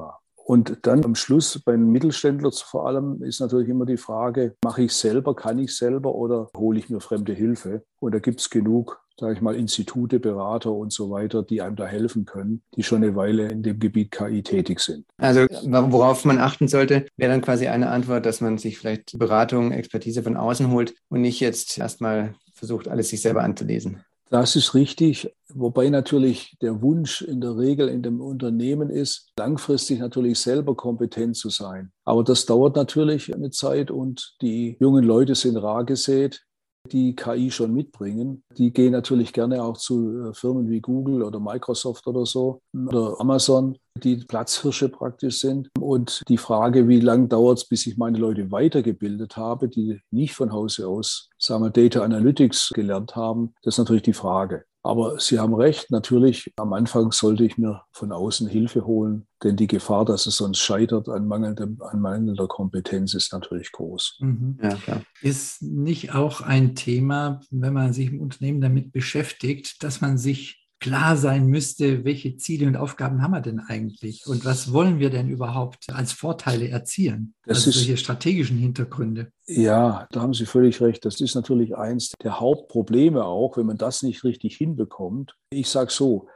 Und 0.46 0.78
dann 0.84 1.04
am 1.04 1.16
Schluss 1.16 1.60
bei 1.66 1.72
den 1.72 1.92
Mittelständlern 1.92 2.52
vor 2.52 2.86
allem 2.88 3.24
ist 3.24 3.40
natürlich 3.40 3.68
immer 3.68 3.88
die 3.88 3.98
Frage, 3.98 4.56
mache 4.64 4.84
ich 4.84 4.94
selber, 4.94 5.36
kann 5.36 5.58
ich 5.58 5.76
selber 5.76 6.14
oder 6.14 6.50
hole 6.56 6.78
ich 6.78 6.88
mir 6.88 7.02
fremde 7.02 7.34
Hilfe? 7.34 7.84
Und 8.00 8.14
da 8.14 8.20
gibt 8.20 8.42
es 8.42 8.52
genug, 8.52 9.04
sage 9.20 9.34
ich 9.34 9.42
mal, 9.42 9.56
Institute, 9.56 10.20
Berater 10.20 10.72
und 10.72 10.94
so 10.94 11.10
weiter, 11.10 11.42
die 11.42 11.64
einem 11.64 11.76
da 11.76 11.88
helfen 11.88 12.26
können, 12.26 12.62
die 12.76 12.84
schon 12.84 13.04
eine 13.04 13.16
Weile 13.16 13.48
in 13.48 13.64
dem 13.64 13.80
Gebiet 13.80 14.12
KI 14.12 14.44
tätig 14.44 14.82
sind. 14.82 15.08
Also 15.18 15.48
worauf 15.50 16.26
man 16.26 16.38
achten 16.38 16.68
sollte, 16.68 17.08
wäre 17.18 17.32
dann 17.32 17.42
quasi 17.42 17.68
eine 17.68 17.90
Antwort, 17.90 18.28
dass 18.28 18.40
man 18.40 18.60
sich 18.60 18.78
vielleicht 18.78 19.18
Beratung, 19.18 19.72
Expertise 19.72 20.22
von 20.22 20.38
außen 20.38 20.70
holt 20.70 20.94
und 21.10 21.22
nicht 21.22 21.40
jetzt 21.40 21.76
erstmal 21.80 22.36
versucht, 22.54 22.88
alles 22.88 23.10
sich 23.10 23.22
selber 23.24 23.42
anzulesen. 23.42 24.04
Das 24.30 24.56
ist 24.56 24.74
richtig, 24.74 25.32
wobei 25.50 25.90
natürlich 25.90 26.58
der 26.62 26.82
Wunsch 26.82 27.22
in 27.22 27.42
der 27.42 27.58
Regel 27.58 27.90
in 27.90 28.02
dem 28.02 28.22
Unternehmen 28.22 28.90
ist, 28.90 29.32
langfristig 29.38 30.00
natürlich 30.00 30.40
selber 30.40 30.76
kompetent 30.76 31.36
zu 31.38 31.50
sein. 31.50 31.92
Aber 32.06 32.24
das 32.24 32.46
dauert 32.46 32.76
natürlich 32.76 33.34
eine 33.34 33.52
Zeit 33.52 33.92
und 33.92 34.36
die 34.42 34.78
jungen 34.80 35.04
Leute 35.04 35.36
sind 35.36 35.58
rar 35.58 35.86
gesät, 35.86 36.44
die 36.92 37.16
KI 37.16 37.52
schon 37.52 37.74
mitbringen. 37.74 38.44
Die 38.58 38.72
gehen 38.72 38.92
natürlich 38.92 39.34
gerne 39.34 39.64
auch 39.64 39.78
zu 39.78 40.30
äh, 40.30 40.34
Firmen 40.34 40.70
wie 40.70 40.82
Google 40.82 41.24
oder 41.24 41.40
Microsoft 41.40 42.08
oder 42.08 42.26
so 42.26 42.62
oder 42.74 43.20
Amazon, 43.20 43.78
die 44.04 44.18
Platzhirsche 44.18 44.90
praktisch 44.90 45.40
sind. 45.40 45.70
Und 45.80 46.24
die 46.28 46.38
Frage, 46.38 46.88
wie 46.88 47.00
lange 47.00 47.28
dauert 47.28 47.60
es, 47.60 47.66
bis 47.66 47.88
ich 47.88 47.98
meine 47.98 48.18
Leute 48.18 48.52
weitergebildet 48.52 49.38
habe, 49.38 49.70
die 49.70 50.02
nicht 50.12 50.34
von 50.34 50.52
Hause 50.52 50.88
aus, 50.88 51.30
sagen 51.38 51.64
wir, 51.64 51.70
Data 51.70 52.04
Analytics 52.04 52.72
gelernt 52.74 53.16
haben, 53.16 53.54
das 53.64 53.76
ist 53.76 53.80
natürlich 53.80 54.04
die 54.04 54.14
Frage. 54.14 54.66
Aber 54.86 55.20
Sie 55.20 55.40
haben 55.40 55.56
recht, 55.56 55.90
natürlich, 55.90 56.54
am 56.58 56.72
Anfang 56.74 57.12
sollte 57.12 57.44
ich 57.44 57.58
mir 57.58 57.82
von 57.92 58.12
außen 58.12 58.48
Hilfe 58.48 58.86
holen, 58.86 59.26
denn 59.44 59.56
die 59.56 59.66
Gefahr, 59.66 60.06
dass 60.06 60.28
es 60.28 60.38
sonst 60.38 60.60
scheitert 60.60 61.10
an, 61.10 61.28
mangelndem, 61.28 61.82
an 61.82 62.00
mangelnder 62.02 62.48
Kompetenz, 62.48 63.16
ist 63.16 63.34
natürlich 63.34 63.72
groß. 63.72 64.18
Mhm. 64.20 64.60
Ja, 64.62 64.76
klar. 64.76 65.02
Ist 65.24 65.64
nicht 65.64 66.14
auch 66.14 66.42
ein 66.42 66.76
Thema, 66.76 67.40
wenn 67.50 67.74
man 67.74 67.94
sich 67.94 68.12
im 68.12 68.22
Unternehmen 68.22 68.62
damit 68.62 68.92
beschäftigt, 68.92 69.82
dass 69.82 70.02
man 70.02 70.20
sich 70.20 70.65
klar 70.86 71.18
sein 71.18 71.48
müsste, 71.48 72.06
welche 72.06 72.38
Ziele 72.38 72.68
und 72.68 72.78
Aufgaben 72.78 73.24
haben 73.24 73.32
wir 73.32 73.42
denn 73.42 73.60
eigentlich 73.60 74.28
und 74.28 74.46
was 74.46 74.72
wollen 74.72 75.00
wir 75.00 75.10
denn 75.10 75.30
überhaupt 75.30 75.88
als 75.92 76.12
Vorteile 76.12 76.70
erzielen? 76.70 77.34
Das 77.44 77.58
also 77.58 77.72
ist, 77.72 77.78
solche 77.78 77.98
strategischen 77.98 78.58
Hintergründe. 78.58 79.32
Ja, 79.48 80.08
da 80.12 80.22
haben 80.22 80.36
Sie 80.36 80.46
völlig 80.46 80.80
recht. 80.82 81.04
Das 81.04 81.20
ist 81.22 81.34
natürlich 81.34 81.76
eins 81.76 82.12
der 82.22 82.40
Hauptprobleme 82.40 83.26
auch, 83.26 83.58
wenn 83.58 83.66
man 83.66 83.78
das 83.78 84.04
nicht 84.04 84.24
richtig 84.24 84.58
hinbekommt. 84.58 85.36
Ich 85.50 85.70
sage 85.70 85.92
so, 85.92 86.28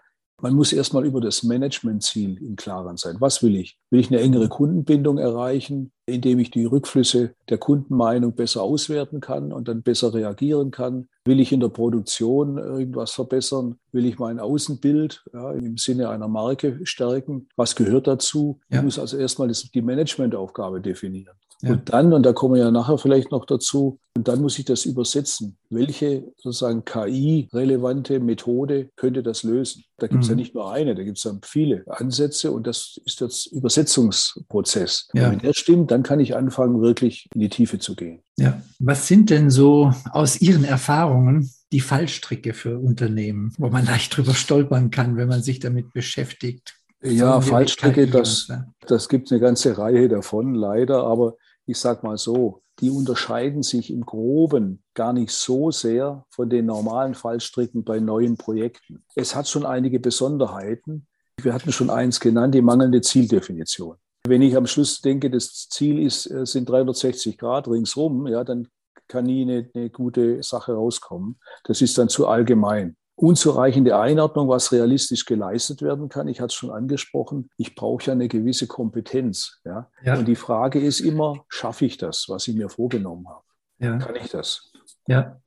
man 0.41 0.55
muss 0.55 0.73
erstmal 0.73 1.05
über 1.05 1.21
das 1.21 1.43
Managementziel 1.43 2.41
im 2.41 2.55
Klaren 2.55 2.97
sein. 2.97 3.17
Was 3.19 3.43
will 3.43 3.55
ich? 3.55 3.77
Will 3.91 3.99
ich 3.99 4.09
eine 4.09 4.21
engere 4.21 4.49
Kundenbindung 4.49 5.19
erreichen, 5.19 5.91
indem 6.07 6.39
ich 6.39 6.49
die 6.49 6.65
Rückflüsse 6.65 7.35
der 7.49 7.59
Kundenmeinung 7.59 8.33
besser 8.33 8.63
auswerten 8.63 9.19
kann 9.19 9.53
und 9.53 9.67
dann 9.67 9.83
besser 9.83 10.11
reagieren 10.13 10.71
kann? 10.71 11.09
Will 11.29 11.39
ich 11.41 11.51
in 11.51 11.59
der 11.59 11.69
Produktion 11.69 12.57
irgendwas 12.57 13.11
verbessern? 13.11 13.77
Will 13.91 14.07
ich 14.07 14.17
mein 14.17 14.39
Außenbild 14.39 15.25
ja, 15.31 15.51
im 15.51 15.77
Sinne 15.77 16.09
einer 16.09 16.27
Marke 16.27 16.79
stärken? 16.85 17.47
Was 17.55 17.75
gehört 17.75 18.07
dazu? 18.07 18.59
Ja. 18.67 18.79
Ich 18.79 18.83
muss 18.83 18.97
also 18.97 19.15
erstmal 19.15 19.47
die 19.47 19.81
Managementaufgabe 19.83 20.81
definieren. 20.81 21.35
Ja. 21.61 21.71
Und 21.71 21.91
dann, 21.91 22.13
und 22.13 22.23
da 22.23 22.31
kommen 22.31 22.55
wir 22.55 22.61
ja 22.61 22.71
nachher 22.71 22.97
vielleicht 22.97 23.31
noch 23.31 23.45
dazu, 23.45 23.99
und 24.15 24.27
dann 24.27 24.41
muss 24.41 24.59
ich 24.59 24.65
das 24.65 24.85
übersetzen. 24.85 25.57
Welche 25.69 26.25
sozusagen 26.37 26.83
KI-relevante 26.83 28.19
Methode 28.19 28.89
könnte 28.95 29.23
das 29.23 29.43
lösen? 29.43 29.83
Da 29.97 30.07
gibt 30.07 30.23
es 30.23 30.29
mhm. 30.29 30.33
ja 30.33 30.35
nicht 30.35 30.55
nur 30.55 30.71
eine, 30.71 30.95
da 30.95 31.03
gibt 31.03 31.17
es 31.17 31.23
ja 31.23 31.37
viele 31.41 31.83
Ansätze 31.87 32.51
und 32.51 32.67
das 32.67 32.99
ist 33.05 33.21
jetzt 33.21 33.47
Übersetzungsprozess. 33.47 35.07
Ja. 35.13 35.31
wenn 35.31 35.39
der 35.39 35.53
stimmt, 35.53 35.91
dann 35.91 36.03
kann 36.03 36.19
ich 36.19 36.35
anfangen, 36.35 36.81
wirklich 36.81 37.27
in 37.33 37.41
die 37.41 37.49
Tiefe 37.49 37.79
zu 37.79 37.95
gehen. 37.95 38.21
Ja. 38.37 38.61
Was 38.79 39.07
sind 39.07 39.29
denn 39.29 39.49
so 39.49 39.93
aus 40.11 40.41
Ihren 40.41 40.65
Erfahrungen 40.65 41.49
die 41.71 41.81
Fallstricke 41.81 42.53
für 42.53 42.79
Unternehmen, 42.79 43.53
wo 43.57 43.69
man 43.69 43.85
leicht 43.85 44.15
drüber 44.15 44.33
stolpern 44.33 44.91
kann, 44.91 45.17
wenn 45.17 45.27
man 45.27 45.43
sich 45.43 45.59
damit 45.59 45.93
beschäftigt? 45.93 46.75
Ja, 47.01 47.39
Fallstricke, 47.39 48.07
das, 48.07 48.51
das 48.85 49.07
gibt 49.07 49.31
eine 49.31 49.39
ganze 49.39 49.77
Reihe 49.77 50.09
davon, 50.09 50.53
leider. 50.53 51.05
Aber 51.05 51.35
ich 51.69 51.77
sage 51.77 52.05
mal 52.05 52.17
so, 52.17 52.63
die 52.79 52.89
unterscheiden 52.89 53.61
sich 53.61 53.91
im 53.91 54.05
Groben 54.05 54.83
gar 54.93 55.13
nicht 55.13 55.31
so 55.31 55.69
sehr 55.69 56.25
von 56.29 56.49
den 56.49 56.65
normalen 56.65 57.13
Fallstricken 57.13 57.83
bei 57.83 57.99
neuen 57.99 58.37
Projekten. 58.37 59.03
Es 59.15 59.35
hat 59.35 59.47
schon 59.47 59.65
einige 59.65 59.99
Besonderheiten. 59.99 61.07
Wir 61.41 61.53
hatten 61.53 61.71
schon 61.71 61.89
eins 61.89 62.19
genannt, 62.19 62.55
die 62.55 62.61
mangelnde 62.61 63.01
Zieldefinition. 63.01 63.97
Wenn 64.27 64.41
ich 64.41 64.55
am 64.55 64.65
Schluss 64.65 65.01
denke, 65.01 65.29
das 65.29 65.69
Ziel 65.69 65.99
ist, 65.99 66.29
äh, 66.29 66.45
sind 66.45 66.69
360 66.69 67.37
Grad 67.37 67.67
ringsrum, 67.67 68.27
ja, 68.27 68.43
dann 68.43 68.67
kann 69.07 69.25
nie 69.25 69.43
eine, 69.43 69.69
eine 69.73 69.89
gute 69.89 70.41
Sache 70.43 70.73
rauskommen. 70.73 71.39
Das 71.63 71.81
ist 71.81 71.97
dann 71.97 72.09
zu 72.09 72.27
allgemein 72.27 72.95
unzureichende 73.21 73.99
Einordnung, 73.99 74.47
was 74.47 74.71
realistisch 74.71 75.25
geleistet 75.25 75.81
werden 75.81 76.07
kann. 76.07 76.27
Ich 76.27 76.39
hatte 76.39 76.47
es 76.47 76.53
schon 76.53 76.71
angesprochen, 76.71 77.49
ich 77.57 77.75
brauche 77.75 78.05
ja 78.05 78.13
eine 78.13 78.27
gewisse 78.27 78.65
Kompetenz. 78.65 79.59
Ja? 79.65 79.89
ja? 80.03 80.17
Und 80.17 80.27
die 80.27 80.35
Frage 80.35 80.79
ist 80.79 81.01
immer, 81.01 81.43
schaffe 81.49 81.85
ich 81.85 81.97
das, 81.97 82.27
was 82.29 82.47
ich 82.47 82.55
mir 82.55 82.69
vorgenommen 82.69 83.27
habe? 83.27 83.43
Ja. 83.79 83.97
Kann 83.97 84.15
ich 84.15 84.29
das? 84.29 84.71
Ja. 85.07 85.37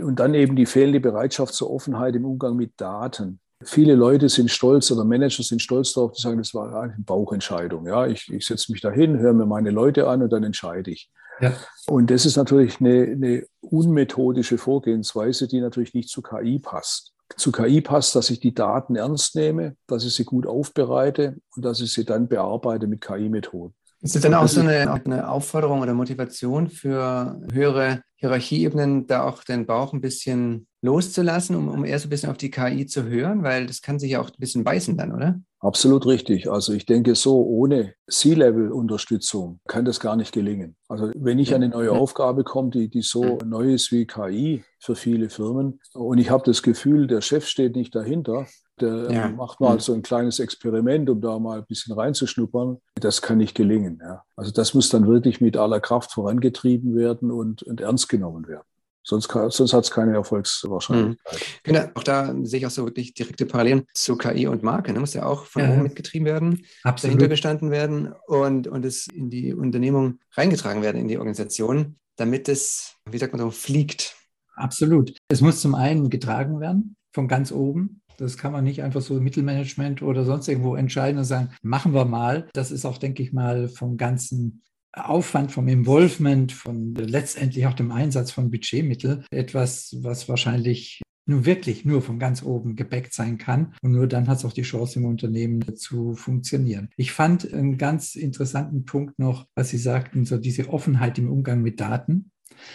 Und 0.00 0.20
dann 0.20 0.34
eben 0.34 0.56
die 0.56 0.66
fehlende 0.66 1.00
Bereitschaft 1.00 1.54
zur 1.54 1.70
Offenheit 1.70 2.14
im 2.16 2.24
Umgang 2.24 2.56
mit 2.56 2.72
Daten. 2.76 3.40
Viele 3.64 3.94
Leute 3.94 4.28
sind 4.28 4.50
stolz 4.50 4.90
oder 4.90 5.04
Manager 5.04 5.42
sind 5.42 5.62
stolz 5.62 5.92
darauf, 5.92 6.12
die 6.12 6.20
sagen, 6.20 6.38
das 6.38 6.52
war 6.52 6.82
eine 6.82 6.96
Bauchentscheidung. 6.98 7.86
Ja, 7.86 8.06
ich, 8.06 8.30
ich 8.30 8.44
setze 8.44 8.72
mich 8.72 8.80
dahin, 8.80 9.18
höre 9.18 9.32
mir 9.32 9.46
meine 9.46 9.70
Leute 9.70 10.08
an 10.08 10.22
und 10.22 10.32
dann 10.32 10.42
entscheide 10.42 10.90
ich. 10.90 11.10
Ja. 11.40 11.52
Und 11.86 12.10
das 12.10 12.26
ist 12.26 12.36
natürlich 12.36 12.80
eine, 12.80 13.02
eine 13.04 13.46
unmethodische 13.60 14.58
Vorgehensweise, 14.58 15.48
die 15.48 15.60
natürlich 15.60 15.94
nicht 15.94 16.08
zu 16.08 16.22
KI 16.22 16.58
passt 16.58 17.11
zu 17.36 17.52
KI 17.52 17.80
passt, 17.80 18.14
dass 18.14 18.30
ich 18.30 18.40
die 18.40 18.54
Daten 18.54 18.96
ernst 18.96 19.34
nehme, 19.36 19.76
dass 19.86 20.04
ich 20.04 20.14
sie 20.14 20.24
gut 20.24 20.46
aufbereite 20.46 21.36
und 21.56 21.64
dass 21.64 21.80
ich 21.80 21.92
sie 21.92 22.04
dann 22.04 22.28
bearbeite 22.28 22.86
mit 22.86 23.00
KI-Methoden. 23.00 23.74
Ist 24.00 24.16
das 24.16 24.22
dann 24.22 24.34
auch 24.34 24.48
so 24.48 24.60
eine, 24.60 24.92
eine, 24.92 25.28
Aufforderung 25.28 25.80
oder 25.80 25.94
Motivation 25.94 26.68
für 26.68 27.40
höhere 27.52 28.02
Hierarchieebenen, 28.22 29.08
da 29.08 29.24
auch 29.24 29.42
den 29.42 29.66
Bauch 29.66 29.92
ein 29.92 30.00
bisschen 30.00 30.68
loszulassen, 30.80 31.56
um, 31.56 31.68
um 31.68 31.84
eher 31.84 31.98
so 31.98 32.06
ein 32.06 32.10
bisschen 32.10 32.30
auf 32.30 32.36
die 32.36 32.52
KI 32.52 32.86
zu 32.86 33.02
hören? 33.02 33.42
Weil 33.42 33.66
das 33.66 33.82
kann 33.82 33.98
sich 33.98 34.12
ja 34.12 34.20
auch 34.20 34.28
ein 34.28 34.38
bisschen 34.38 34.62
beißen 34.62 34.96
dann, 34.96 35.12
oder? 35.12 35.40
Absolut 35.58 36.06
richtig. 36.06 36.48
Also 36.48 36.72
ich 36.72 36.86
denke 36.86 37.16
so, 37.16 37.42
ohne 37.42 37.94
C-Level-Unterstützung 38.08 39.58
kann 39.66 39.84
das 39.84 39.98
gar 39.98 40.14
nicht 40.14 40.32
gelingen. 40.32 40.76
Also 40.88 41.10
wenn 41.16 41.40
ich 41.40 41.52
an 41.52 41.64
eine 41.64 41.72
neue 41.72 41.90
Aufgabe 41.90 42.44
komme, 42.44 42.70
die, 42.70 42.88
die 42.88 43.02
so 43.02 43.38
neu 43.44 43.74
ist 43.74 43.90
wie 43.90 44.06
KI 44.06 44.62
für 44.78 44.94
viele 44.94 45.28
Firmen 45.28 45.80
und 45.94 46.18
ich 46.18 46.30
habe 46.30 46.44
das 46.46 46.62
Gefühl, 46.62 47.08
der 47.08 47.22
Chef 47.22 47.48
steht 47.48 47.74
nicht 47.74 47.94
dahinter, 47.94 48.46
der 48.82 49.10
ja. 49.10 49.28
macht 49.28 49.60
mal 49.60 49.80
so 49.80 49.94
ein 49.94 50.02
kleines 50.02 50.38
Experiment, 50.38 51.08
um 51.08 51.20
da 51.20 51.38
mal 51.38 51.58
ein 51.58 51.66
bisschen 51.66 51.94
reinzuschnuppern, 51.94 52.78
das 52.96 53.22
kann 53.22 53.38
nicht 53.38 53.54
gelingen. 53.54 54.00
Ja. 54.02 54.24
Also 54.36 54.52
das 54.52 54.74
muss 54.74 54.88
dann 54.88 55.06
wirklich 55.06 55.40
mit 55.40 55.56
aller 55.56 55.80
Kraft 55.80 56.12
vorangetrieben 56.12 56.94
werden 56.94 57.30
und, 57.30 57.62
und 57.62 57.80
ernst 57.80 58.08
genommen 58.08 58.46
werden. 58.46 58.64
Sonst, 59.04 59.32
sonst 59.32 59.72
hat 59.72 59.84
es 59.84 59.90
keine 59.90 60.14
Erfolgswahrscheinlichkeit. 60.14 61.34
Mhm. 61.34 61.38
Genau, 61.64 61.84
auch 61.94 62.04
da 62.04 62.34
sehe 62.42 62.60
ich 62.60 62.66
auch 62.66 62.70
so 62.70 62.84
wirklich 62.84 63.14
direkte 63.14 63.46
Parallelen 63.46 63.84
zu 63.94 64.16
KI 64.16 64.46
und 64.46 64.62
Marke. 64.62 64.88
Da 64.88 64.94
ne? 64.94 65.00
muss 65.00 65.14
ja 65.14 65.26
auch 65.26 65.46
von 65.46 65.62
ja. 65.62 65.72
oben 65.72 65.82
mitgetrieben 65.82 66.26
werden, 66.26 66.64
Absolut. 66.84 67.16
dahinter 67.16 67.28
gestanden 67.28 67.70
werden 67.72 68.12
und, 68.26 68.68
und 68.68 68.84
es 68.84 69.08
in 69.08 69.28
die 69.28 69.54
Unternehmung 69.54 70.20
reingetragen 70.32 70.82
werden, 70.82 71.00
in 71.00 71.08
die 71.08 71.18
Organisation, 71.18 71.96
damit 72.16 72.48
es, 72.48 72.94
wie 73.10 73.18
sagt 73.18 73.32
man 73.32 73.40
so, 73.40 73.50
fliegt. 73.50 74.14
Absolut. 74.54 75.16
Es 75.28 75.40
muss 75.40 75.60
zum 75.60 75.74
einen 75.74 76.08
getragen 76.08 76.60
werden 76.60 76.96
von 77.12 77.26
ganz 77.26 77.50
oben. 77.50 78.01
Das 78.18 78.36
kann 78.36 78.52
man 78.52 78.64
nicht 78.64 78.82
einfach 78.82 79.00
so 79.00 79.14
Mittelmanagement 79.14 80.02
oder 80.02 80.24
sonst 80.24 80.48
irgendwo 80.48 80.76
entscheiden 80.76 81.18
und 81.18 81.24
sagen, 81.24 81.50
machen 81.62 81.94
wir 81.94 82.04
mal. 82.04 82.48
Das 82.52 82.70
ist 82.70 82.84
auch, 82.84 82.98
denke 82.98 83.22
ich 83.22 83.32
mal, 83.32 83.68
vom 83.68 83.96
ganzen 83.96 84.62
Aufwand, 84.92 85.52
vom 85.52 85.68
Involvement, 85.68 86.52
von 86.52 86.94
letztendlich 86.94 87.66
auch 87.66 87.74
dem 87.74 87.92
Einsatz 87.92 88.30
von 88.30 88.50
Budgetmitteln 88.50 89.24
etwas, 89.30 89.96
was 90.00 90.28
wahrscheinlich 90.28 91.00
nur 91.24 91.46
wirklich 91.46 91.84
nur 91.84 92.02
von 92.02 92.18
ganz 92.18 92.42
oben 92.42 92.76
gebackt 92.76 93.14
sein 93.14 93.38
kann. 93.38 93.74
Und 93.80 93.92
nur 93.92 94.06
dann 94.06 94.28
hat 94.28 94.38
es 94.38 94.44
auch 94.44 94.52
die 94.52 94.62
Chance 94.62 94.98
im 94.98 95.06
Unternehmen 95.06 95.76
zu 95.76 96.14
funktionieren. 96.14 96.90
Ich 96.96 97.12
fand 97.12 97.52
einen 97.52 97.78
ganz 97.78 98.16
interessanten 98.16 98.84
Punkt 98.84 99.18
noch, 99.18 99.46
was 99.54 99.70
Sie 99.70 99.78
sagten, 99.78 100.24
so 100.24 100.36
diese 100.36 100.68
Offenheit 100.68 101.18
im 101.18 101.30
Umgang 101.30 101.62
mit 101.62 101.80
Daten. 101.80 102.30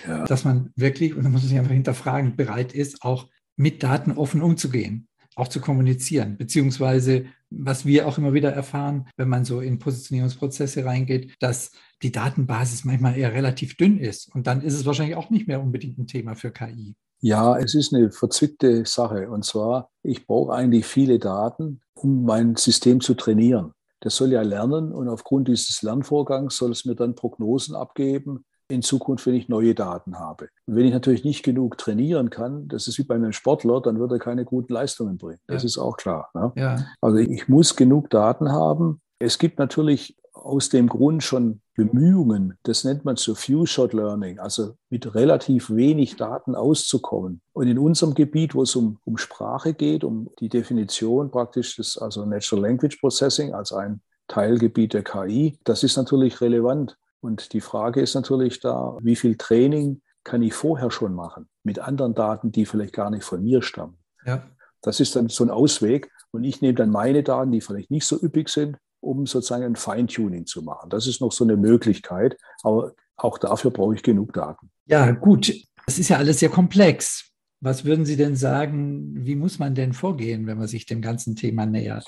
Ja. 0.08 0.26
Dass 0.26 0.44
man 0.44 0.72
wirklich, 0.76 1.16
und 1.16 1.24
da 1.24 1.30
muss 1.30 1.44
man 1.44 1.50
sich 1.50 1.60
einfach 1.60 1.72
hinterfragen, 1.72 2.36
bereit 2.36 2.74
ist, 2.74 3.04
auch 3.04 3.30
mit 3.58 3.84
Daten 3.84 4.12
offen 4.12 4.42
umzugehen 4.42 5.08
auch 5.38 5.48
zu 5.48 5.62
kommunizieren, 5.62 6.36
beziehungsweise 6.38 7.26
was 7.50 7.86
wir 7.86 8.08
auch 8.08 8.18
immer 8.18 8.34
wieder 8.34 8.52
erfahren, 8.52 9.08
wenn 9.16 9.30
man 9.30 9.46
so 9.46 9.62
in 9.62 9.80
Positionierungsprozesse 9.80 10.84
reingeht, 10.84 11.36
dass 11.40 11.72
die 12.02 12.12
Datenbasis 12.12 12.84
manchmal 12.84 13.18
eher 13.18 13.34
relativ 13.34 13.78
dünn 13.78 14.00
ist. 14.00 14.34
Und 14.34 14.48
dann 14.48 14.62
ist 14.62 14.74
es 14.74 14.86
wahrscheinlich 14.86 15.16
auch 15.16 15.30
nicht 15.30 15.48
mehr 15.48 15.62
unbedingt 15.62 15.98
ein 15.98 16.08
Thema 16.08 16.36
für 16.36 16.52
KI. 16.52 16.96
Ja, 17.22 17.58
es 17.58 17.74
ist 17.74 17.94
eine 17.94 18.12
verzwickte 18.12 18.86
Sache. 18.86 19.30
Und 19.30 19.46
zwar, 19.46 19.90
ich 20.04 20.26
brauche 20.26 20.54
eigentlich 20.54 20.86
viele 20.86 21.20
Daten, 21.20 21.82
um 21.94 22.26
mein 22.26 22.56
System 22.56 23.00
zu 23.00 23.14
trainieren. 23.14 23.72
der 24.04 24.12
soll 24.12 24.32
ja 24.32 24.42
lernen 24.42 24.92
und 24.92 25.08
aufgrund 25.08 25.48
dieses 25.48 25.82
Lernvorgangs 25.82 26.58
soll 26.58 26.72
es 26.72 26.86
mir 26.86 26.96
dann 26.96 27.16
Prognosen 27.16 27.76
abgeben, 27.76 28.46
in 28.70 28.82
Zukunft, 28.82 29.26
wenn 29.26 29.34
ich 29.34 29.50
neue 29.50 29.74
Daten 29.74 30.20
habe. 30.20 30.50
Und 30.66 30.76
wenn 30.76 30.86
ich 30.86 30.94
natürlich 30.94 31.24
nicht 31.24 31.44
genug 31.44 31.78
trainieren 31.78 32.30
kann, 32.30 32.68
das 32.68 32.88
ist 32.88 32.98
wie 32.98 33.04
bei 33.04 33.16
einem 33.16 33.34
Sportler, 33.34 33.82
dann 33.82 34.00
wird 34.00 34.12
er 34.12 34.20
keine 34.20 34.46
guten 34.46 34.74
Leistungen 34.74 35.18
bringen. 35.18 35.40
Das 35.48 35.64
ja. 35.64 35.68
ist 35.68 35.78
auch 35.78 35.98
klar. 35.98 36.30
Ne? 36.34 36.52
Ja. 36.56 36.86
Also 37.02 37.18
ich 37.18 37.48
muss 37.48 37.76
genug 37.76 38.10
Daten 38.10 38.52
haben. 38.52 39.02
Es 39.20 39.40
gibt 39.40 39.60
natürlich 39.60 40.18
aus 40.34 40.70
dem 40.70 40.88
Grund 40.88 41.24
schon 41.24 41.62
Bemühungen, 41.76 42.58
das 42.64 42.84
nennt 42.84 43.06
man 43.06 43.18
so 43.18 43.36
Few-Shot 43.36 43.94
Learning, 43.94 44.40
also 44.40 44.76
mit 44.90 45.14
relativ 45.14 45.70
wenig 45.70 46.16
Daten 46.16 46.56
auszukommen. 46.56 47.42
Und 47.54 47.68
in 47.68 47.78
unserem 47.78 48.16
Gebiet, 48.16 48.56
wo 48.56 48.64
es 48.64 48.76
um, 48.76 48.98
um 49.06 49.18
Sprache 49.18 49.74
geht, 49.74 50.04
um 50.04 50.30
die 50.40 50.50
Definition 50.50 51.30
praktisch 51.30 51.76
des, 51.76 51.98
also 51.98 52.26
Natural 52.26 52.64
Language 52.64 52.98
Processing 53.00 53.54
als 53.54 53.72
ein 53.72 54.02
Teilgebiet 54.28 54.94
der 54.94 55.04
KI, 55.04 55.60
das 55.64 55.84
ist 55.84 55.98
natürlich 55.98 56.42
relevant. 56.42 56.98
Und 57.28 57.52
die 57.52 57.60
Frage 57.60 58.00
ist 58.00 58.16
natürlich 58.16 58.62
da, 58.62 58.98
wie 59.02 59.18
viel 59.18 59.36
Training 59.36 60.02
kann 60.24 60.42
ich 60.42 60.54
vorher 60.54 60.92
schon 60.92 61.14
machen 61.14 61.50
mit 61.64 61.78
anderen 61.78 62.16
Daten, 62.16 62.54
die 62.54 62.66
vielleicht 62.66 62.94
gar 62.94 63.10
nicht 63.10 63.26
von 63.26 63.44
mir 63.44 63.62
stammen. 63.62 63.98
Ja. 64.26 64.48
Das 64.82 65.02
ist 65.02 65.14
dann 65.18 65.28
so 65.28 65.44
ein 65.44 65.50
Ausweg. 65.50 66.10
Und 66.32 66.46
ich 66.46 66.62
nehme 66.62 66.76
dann 66.76 66.90
meine 66.90 67.24
Daten, 67.24 67.52
die 67.52 67.60
vielleicht 67.60 67.92
nicht 67.92 68.06
so 68.06 68.18
üppig 68.18 68.48
sind, 68.48 68.78
um 69.02 69.26
sozusagen 69.26 69.66
ein 69.66 69.76
Feintuning 69.76 70.46
zu 70.46 70.62
machen. 70.62 70.90
Das 70.90 71.06
ist 71.06 71.20
noch 71.20 71.34
so 71.34 71.44
eine 71.44 71.58
Möglichkeit. 71.58 72.38
Aber 72.64 72.94
auch 73.18 73.38
dafür 73.38 73.72
brauche 73.72 73.96
ich 73.96 74.04
genug 74.04 74.32
Daten. 74.32 74.72
Ja, 74.86 75.12
gut. 75.12 75.54
Das 75.86 76.00
ist 76.00 76.08
ja 76.08 76.18
alles 76.18 76.40
sehr 76.40 76.50
komplex. 76.50 77.30
Was 77.60 77.84
würden 77.84 78.06
Sie 78.06 78.16
denn 78.16 78.38
sagen, 78.38 79.26
wie 79.26 79.36
muss 79.36 79.60
man 79.60 79.76
denn 79.76 79.92
vorgehen, 79.92 80.48
wenn 80.48 80.60
man 80.60 80.68
sich 80.68 80.86
dem 80.86 81.02
ganzen 81.02 81.36
Thema 81.36 81.66
nähert? 81.66 82.08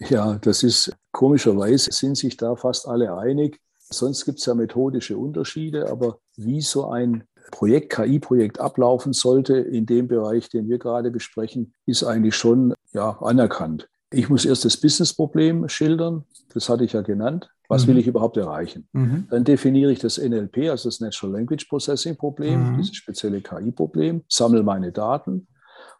Ja, 0.00 0.34
das 0.34 0.64
ist 0.64 0.92
komischerweise 1.12 1.92
sind 1.92 2.16
sich 2.16 2.36
da 2.36 2.56
fast 2.56 2.88
alle 2.88 3.16
einig. 3.16 3.60
Sonst 3.90 4.24
gibt 4.24 4.38
es 4.38 4.46
ja 4.46 4.54
methodische 4.54 5.16
Unterschiede, 5.16 5.90
aber 5.90 6.18
wie 6.36 6.60
so 6.60 6.90
ein 6.90 7.24
Projekt, 7.50 7.92
KI-Projekt 7.92 8.60
ablaufen 8.60 9.12
sollte 9.12 9.56
in 9.56 9.86
dem 9.86 10.08
Bereich, 10.08 10.48
den 10.50 10.68
wir 10.68 10.78
gerade 10.78 11.10
besprechen, 11.10 11.72
ist 11.86 12.04
eigentlich 12.04 12.36
schon 12.36 12.74
ja, 12.92 13.18
anerkannt. 13.20 13.88
Ich 14.10 14.28
muss 14.28 14.44
erst 14.44 14.64
das 14.64 14.76
Business-Problem 14.76 15.68
schildern, 15.68 16.24
das 16.52 16.68
hatte 16.68 16.84
ich 16.84 16.92
ja 16.92 17.02
genannt. 17.02 17.50
Was 17.68 17.84
mhm. 17.84 17.90
will 17.90 17.98
ich 17.98 18.06
überhaupt 18.06 18.36
erreichen? 18.38 18.88
Mhm. 18.92 19.26
Dann 19.30 19.44
definiere 19.44 19.92
ich 19.92 19.98
das 19.98 20.18
NLP, 20.18 20.70
also 20.70 20.88
das 20.88 21.00
Natural 21.00 21.34
Language 21.34 21.68
Processing 21.68 22.16
Problem, 22.16 22.72
mhm. 22.72 22.78
dieses 22.78 22.96
spezielle 22.96 23.40
KI-Problem, 23.42 24.24
sammle 24.28 24.62
meine 24.62 24.92
Daten 24.92 25.46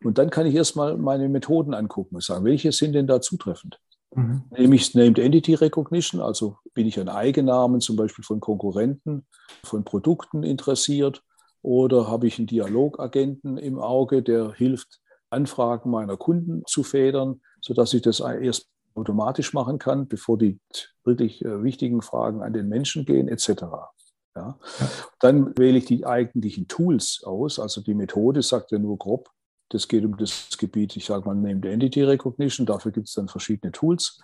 und 0.02 0.18
dann 0.18 0.30
kann 0.30 0.46
ich 0.46 0.54
erstmal 0.54 0.96
meine 0.96 1.28
Methoden 1.28 1.74
angucken 1.74 2.16
und 2.16 2.24
sagen, 2.24 2.44
welche 2.44 2.72
sind 2.72 2.92
denn 2.92 3.06
da 3.06 3.20
zutreffend? 3.20 3.80
Mhm. 4.14 4.42
Nämlich 4.50 4.94
Named 4.94 5.18
Entity 5.18 5.54
Recognition, 5.54 6.20
also 6.20 6.56
bin 6.78 6.86
ich 6.86 7.00
an 7.00 7.08
Eigennamen 7.08 7.80
zum 7.80 7.96
Beispiel 7.96 8.22
von 8.24 8.38
Konkurrenten, 8.38 9.26
von 9.64 9.82
Produkten 9.82 10.44
interessiert 10.44 11.24
oder 11.60 12.06
habe 12.06 12.28
ich 12.28 12.38
einen 12.38 12.46
Dialogagenten 12.46 13.58
im 13.58 13.80
Auge, 13.80 14.22
der 14.22 14.52
hilft, 14.52 15.00
Anfragen 15.28 15.90
meiner 15.90 16.16
Kunden 16.16 16.62
zu 16.68 16.84
federn, 16.84 17.40
sodass 17.60 17.94
ich 17.94 18.02
das 18.02 18.20
erst 18.20 18.68
automatisch 18.94 19.54
machen 19.54 19.80
kann, 19.80 20.06
bevor 20.06 20.38
die 20.38 20.60
wirklich 21.02 21.44
äh, 21.44 21.64
wichtigen 21.64 22.00
Fragen 22.00 22.42
an 22.42 22.52
den 22.52 22.68
Menschen 22.68 23.04
gehen, 23.04 23.26
etc. 23.26 23.64
Ja. 24.36 24.56
Dann 25.18 25.58
wähle 25.58 25.78
ich 25.78 25.86
die 25.86 26.06
eigentlichen 26.06 26.68
Tools 26.68 27.24
aus. 27.24 27.58
Also 27.58 27.80
die 27.80 27.94
Methode 27.94 28.40
sagt 28.42 28.70
ja 28.70 28.78
nur 28.78 28.98
grob, 28.98 29.28
das 29.70 29.88
geht 29.88 30.04
um 30.04 30.16
das 30.16 30.56
Gebiet, 30.56 30.94
ich 30.94 31.06
sage 31.06 31.24
mal, 31.26 31.34
Named 31.34 31.64
Entity 31.64 32.04
Recognition. 32.04 32.66
Dafür 32.66 32.92
gibt 32.92 33.08
es 33.08 33.14
dann 33.14 33.26
verschiedene 33.26 33.72
Tools. 33.72 34.20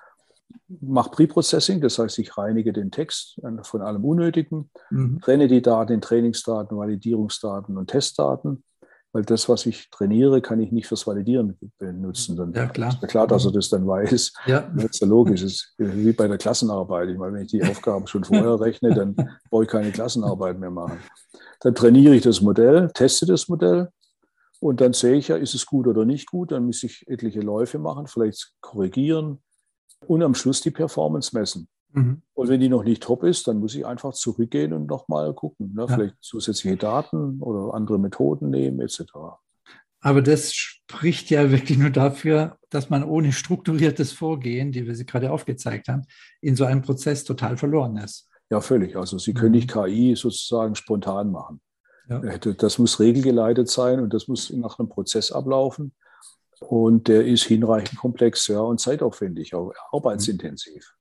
Mach 0.80 1.10
Pre-Processing, 1.10 1.80
das 1.80 1.98
heißt, 1.98 2.18
ich 2.18 2.36
reinige 2.36 2.72
den 2.72 2.90
Text 2.90 3.40
von 3.62 3.82
allem 3.82 4.04
Unnötigen, 4.04 4.70
mhm. 4.90 5.20
trenne 5.20 5.46
die 5.46 5.62
Daten 5.62 5.92
in 5.92 6.00
Trainingsdaten, 6.00 6.76
Validierungsdaten 6.76 7.76
und 7.76 7.88
Testdaten, 7.88 8.64
weil 9.12 9.24
das, 9.24 9.48
was 9.48 9.66
ich 9.66 9.90
trainiere, 9.90 10.42
kann 10.42 10.60
ich 10.60 10.72
nicht 10.72 10.86
fürs 10.86 11.06
Validieren 11.06 11.56
benutzen. 11.78 12.36
Dann 12.36 12.52
ja, 12.52 12.66
klar. 12.66 12.88
ist 12.90 13.02
ja 13.02 13.08
klar, 13.08 13.26
dass 13.26 13.44
er 13.44 13.52
das 13.52 13.68
dann 13.68 13.86
weiß. 13.86 14.32
Ja. 14.46 14.62
Das 14.74 14.86
ist 14.86 15.00
ja 15.00 15.06
logisch. 15.06 15.42
Das 15.42 15.52
ist 15.52 15.74
wie 15.78 16.12
bei 16.12 16.26
der 16.26 16.38
Klassenarbeit. 16.38 17.10
Ich 17.10 17.18
meine, 17.18 17.34
wenn 17.34 17.42
ich 17.42 17.50
die 17.50 17.62
Aufgaben 17.62 18.06
schon 18.06 18.24
vorher 18.24 18.58
rechne, 18.60 18.92
dann 18.94 19.14
brauche 19.50 19.64
ich 19.64 19.68
keine 19.68 19.92
Klassenarbeit 19.92 20.58
mehr 20.58 20.70
machen. 20.70 20.98
Dann 21.60 21.74
trainiere 21.74 22.16
ich 22.16 22.22
das 22.22 22.40
Modell, 22.40 22.90
teste 22.92 23.26
das 23.26 23.48
Modell, 23.48 23.88
und 24.60 24.80
dann 24.80 24.94
sehe 24.94 25.14
ich 25.14 25.28
ja, 25.28 25.36
ist 25.36 25.54
es 25.54 25.66
gut 25.66 25.86
oder 25.86 26.06
nicht 26.06 26.26
gut. 26.30 26.50
Dann 26.50 26.64
muss 26.64 26.82
ich 26.82 27.06
etliche 27.06 27.40
Läufe 27.40 27.78
machen, 27.78 28.06
vielleicht 28.06 28.54
korrigieren 28.62 29.42
und 30.08 30.22
am 30.22 30.34
Schluss 30.34 30.60
die 30.60 30.70
Performance 30.70 31.36
messen. 31.36 31.68
Mhm. 31.92 32.22
Und 32.34 32.48
wenn 32.48 32.60
die 32.60 32.68
noch 32.68 32.84
nicht 32.84 33.02
top 33.02 33.22
ist, 33.22 33.46
dann 33.46 33.58
muss 33.58 33.74
ich 33.74 33.86
einfach 33.86 34.12
zurückgehen 34.12 34.72
und 34.72 34.86
nochmal 34.86 35.32
gucken. 35.32 35.74
Ne? 35.74 35.86
Ja. 35.88 35.94
Vielleicht 35.94 36.16
zusätzliche 36.20 36.76
Daten 36.76 37.40
oder 37.40 37.74
andere 37.74 37.98
Methoden 37.98 38.50
nehmen, 38.50 38.80
etc. 38.80 39.02
Aber 40.00 40.20
das 40.20 40.52
spricht 40.52 41.30
ja 41.30 41.50
wirklich 41.50 41.78
nur 41.78 41.90
dafür, 41.90 42.58
dass 42.68 42.90
man 42.90 43.04
ohne 43.04 43.32
strukturiertes 43.32 44.12
Vorgehen, 44.12 44.70
die 44.70 44.86
wir 44.86 44.94
Sie 44.94 45.06
gerade 45.06 45.30
aufgezeigt 45.30 45.88
haben, 45.88 46.02
in 46.40 46.56
so 46.56 46.64
einem 46.64 46.82
Prozess 46.82 47.24
total 47.24 47.56
verloren 47.56 47.96
ist. 47.96 48.28
Ja, 48.50 48.60
völlig. 48.60 48.96
Also 48.96 49.18
Sie 49.18 49.32
können 49.32 49.52
nicht 49.52 49.74
mhm. 49.74 49.84
KI 49.84 50.14
sozusagen 50.16 50.74
spontan 50.74 51.30
machen. 51.30 51.60
Ja. 52.08 52.22
Äh, 52.22 52.38
das 52.38 52.78
muss 52.78 53.00
regelgeleitet 53.00 53.70
sein 53.70 54.00
und 54.00 54.12
das 54.12 54.28
muss 54.28 54.50
nach 54.50 54.78
einem 54.78 54.88
Prozess 54.88 55.32
ablaufen. 55.32 55.92
Und 56.70 57.08
der 57.08 57.24
ist 57.24 57.44
hinreichend 57.44 57.98
komplex 57.98 58.46
ja, 58.48 58.60
und 58.60 58.80
zeitaufwendig, 58.80 59.54
auch 59.54 59.72
arbeitsintensiv. 59.92 60.94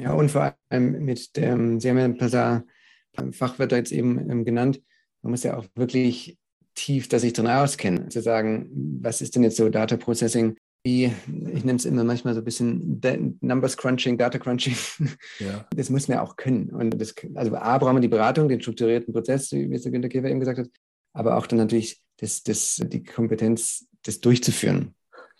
Ja, 0.00 0.14
und 0.14 0.30
vor 0.30 0.54
allem 0.70 1.04
mit 1.04 1.36
dem, 1.36 1.80
Sie 1.80 1.90
haben 1.90 1.98
ja 1.98 2.04
ein 2.04 2.16
paar 2.16 2.64
Fachwörter 3.32 3.76
jetzt 3.76 3.92
eben 3.92 4.30
ähm, 4.30 4.44
genannt, 4.44 4.80
man 5.22 5.32
muss 5.32 5.42
ja 5.42 5.56
auch 5.56 5.66
wirklich 5.74 6.38
tief 6.74 7.08
dass 7.08 7.22
sich 7.22 7.32
drin 7.32 7.46
auskennen, 7.46 8.10
zu 8.10 8.22
sagen, 8.22 8.70
was 9.02 9.20
ist 9.20 9.34
denn 9.34 9.42
jetzt 9.42 9.56
so 9.56 9.68
Data 9.68 9.96
Processing, 9.96 10.56
wie, 10.84 11.12
ich 11.26 11.64
nenne 11.64 11.76
es 11.76 11.84
immer 11.84 12.02
manchmal 12.02 12.34
so 12.34 12.40
ein 12.40 12.44
bisschen 12.44 13.00
Numbers 13.40 13.76
Crunching, 13.76 14.18
Data 14.18 14.38
Crunching. 14.38 14.74
Ja. 15.38 15.66
Das 15.76 15.90
muss 15.90 16.08
man 16.08 16.18
ja 16.18 16.24
auch 16.24 16.36
können. 16.36 16.70
Und 16.70 17.00
das, 17.00 17.14
also 17.34 17.54
A, 17.54 17.78
brauchen 17.78 17.96
wir 17.96 18.00
die 18.00 18.08
Beratung, 18.08 18.48
den 18.48 18.60
strukturierten 18.60 19.12
Prozess, 19.12 19.52
wie 19.52 19.72
es 19.72 19.82
der 19.82 19.92
Günter 19.92 20.08
Käfer 20.08 20.28
eben 20.28 20.40
gesagt 20.40 20.58
hat, 20.58 20.68
aber 21.12 21.36
auch 21.36 21.46
dann 21.46 21.58
natürlich 21.58 22.02
das, 22.18 22.42
das, 22.42 22.80
die 22.84 23.04
Kompetenz, 23.04 23.86
das 24.02 24.20
durchzuführen. 24.20 24.94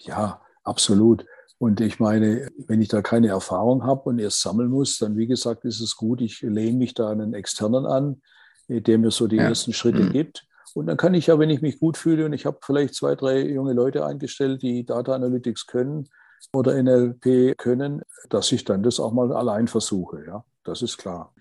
Ja, 0.05 0.41
absolut. 0.65 1.25
Und 1.59 1.81
ich 1.81 2.01
meine, 2.01 2.49
wenn 2.67 2.83
ich 2.83 2.88
da 2.88 3.03
keine 3.03 3.29
Erfahrung 3.29 3.85
habe 3.85 4.03
und 4.03 4.19
erst 4.19 4.41
sammeln 4.41 4.69
muss, 4.69 4.99
dann 4.99 5.17
wie 5.17 5.29
gesagt, 5.29 5.65
ist 5.65 5.81
es 5.81 5.97
gut, 5.97 6.21
ich 6.21 6.41
lehne 6.41 6.77
mich 6.77 6.95
da 6.95 7.11
einen 7.11 7.35
Externen 7.35 7.87
an, 7.87 8.21
der 8.69 8.99
mir 8.99 9.11
so 9.11 9.29
die 9.29 9.37
ja. 9.37 9.45
ersten 9.45 9.73
Schritte 9.73 10.03
mhm. 10.03 10.12
gibt. 10.12 10.47
Und 10.75 10.87
dann 10.87 10.97
kann 10.97 11.15
ich 11.15 11.27
ja, 11.27 11.38
wenn 11.38 11.51
ich 11.51 11.62
mich 11.62 11.79
gut 11.79 11.97
fühle 11.97 12.25
und 12.25 12.33
ich 12.33 12.47
habe 12.47 12.59
vielleicht 12.62 12.95
zwei, 12.95 13.15
drei 13.15 13.47
junge 13.47 13.75
Leute 13.75 14.05
eingestellt, 14.05 14.62
die 14.62 14.85
Data 14.85 15.15
Analytics 15.15 15.67
können 15.67 16.09
oder 16.53 16.83
NLP 16.83 17.57
können, 17.59 18.03
dass 18.29 18.51
ich 18.53 18.65
dann 18.65 18.83
das 18.83 18.99
auch 18.99 19.12
mal 19.12 19.33
allein 19.33 19.69
versuche. 19.69 20.25
Ja, 20.27 20.45
das 20.65 20.83
ist 20.83 20.99
klar. 20.99 21.33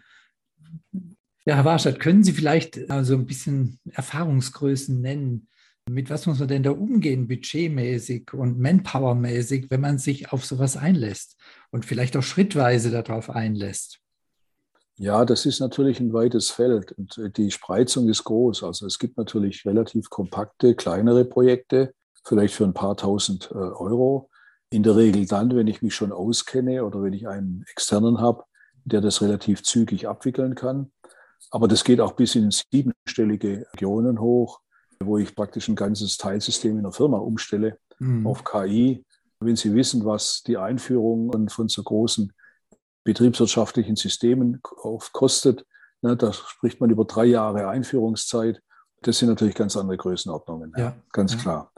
Ja, 1.46 1.56
Herr 1.56 1.66
Warstadt, 1.66 2.00
können 2.00 2.24
Sie 2.24 2.34
vielleicht 2.34 2.76
so 2.76 2.86
also 2.90 3.16
ein 3.16 3.26
bisschen 3.26 3.80
Erfahrungsgrößen 3.92 5.02
nennen? 5.02 5.48
Mit 5.90 6.10
was 6.10 6.26
muss 6.26 6.40
man 6.40 6.48
denn 6.48 6.64
da 6.64 6.72
umgehen, 6.72 7.28
budgetmäßig 7.28 8.34
und 8.34 8.60
manpowermäßig, 8.60 9.68
wenn 9.70 9.82
man 9.82 9.98
sich 9.98 10.32
auf 10.32 10.46
sowas 10.46 10.78
einlässt 10.78 11.38
und 11.72 11.86
vielleicht 11.86 12.16
auch 12.16 12.24
schrittweise 12.24 12.92
darauf 12.92 13.30
einlässt? 13.30 14.00
Ja, 14.98 15.26
das 15.26 15.46
ist 15.46 15.60
natürlich 15.60 16.00
ein 16.00 16.14
weites 16.14 16.52
Feld 16.52 16.92
und 16.92 17.18
äh, 17.18 17.32
die 17.32 17.50
Spreizung 17.50 18.08
ist 18.08 18.24
groß. 18.24 18.64
Also 18.64 18.86
es 18.86 19.00
gibt 19.00 19.18
natürlich 19.18 19.66
relativ 19.66 20.10
kompakte, 20.10 20.76
kleinere 20.76 21.26
Projekte, 21.26 21.94
vielleicht 22.24 22.54
für 22.54 22.66
ein 22.66 22.74
paar 22.74 22.96
tausend 22.96 23.50
äh, 23.52 23.56
Euro. 23.56 24.30
In 24.70 24.84
der 24.84 24.96
Regel 24.96 25.26
dann, 25.26 25.56
wenn 25.56 25.68
ich 25.68 25.82
mich 25.82 25.96
schon 25.96 26.12
auskenne 26.12 26.86
oder 26.86 27.02
wenn 27.02 27.14
ich 27.14 27.28
einen 27.28 27.66
externen 27.72 28.20
habe, 28.22 28.44
der 28.86 29.02
das 29.02 29.22
relativ 29.22 29.64
zügig 29.64 30.08
abwickeln 30.08 30.56
kann. 30.56 30.92
Aber 31.50 31.68
das 31.68 31.84
geht 31.84 32.00
auch 32.00 32.14
bis 32.14 32.36
in 32.36 32.52
siebenstellige 32.52 33.66
Regionen 33.74 34.20
hoch, 34.20 34.62
wo 35.06 35.18
ich 35.18 35.36
praktisch 35.36 35.68
ein 35.68 35.76
ganzes 35.76 36.18
Teilsystem 36.18 36.78
in 36.78 36.84
der 36.84 36.92
Firma 36.92 37.18
umstelle 37.18 37.78
mhm. 38.00 38.26
auf 38.28 38.44
KI. 38.44 39.06
Wenn 39.40 39.56
Sie 39.56 39.74
wissen, 39.74 40.06
was 40.06 40.44
die 40.44 40.58
Einführung 40.58 41.50
von 41.50 41.68
so 41.68 41.82
großen 41.82 42.32
betriebswirtschaftlichen 43.04 43.96
Systemen 43.96 44.62
kostet. 44.62 45.66
Ne, 46.02 46.16
da 46.18 46.34
spricht 46.34 46.80
man 46.82 46.90
über 46.90 47.06
drei 47.06 47.26
Jahre 47.26 47.68
Einführungszeit. 47.68 48.62
Das 49.02 49.18
sind 49.18 49.30
natürlich 49.30 49.56
ganz 49.56 49.76
andere 49.76 49.98
Größenordnungen, 49.98 50.74
ja, 50.78 50.96
ganz 51.12 51.34
ja. 51.34 51.40
klar. 51.40 51.72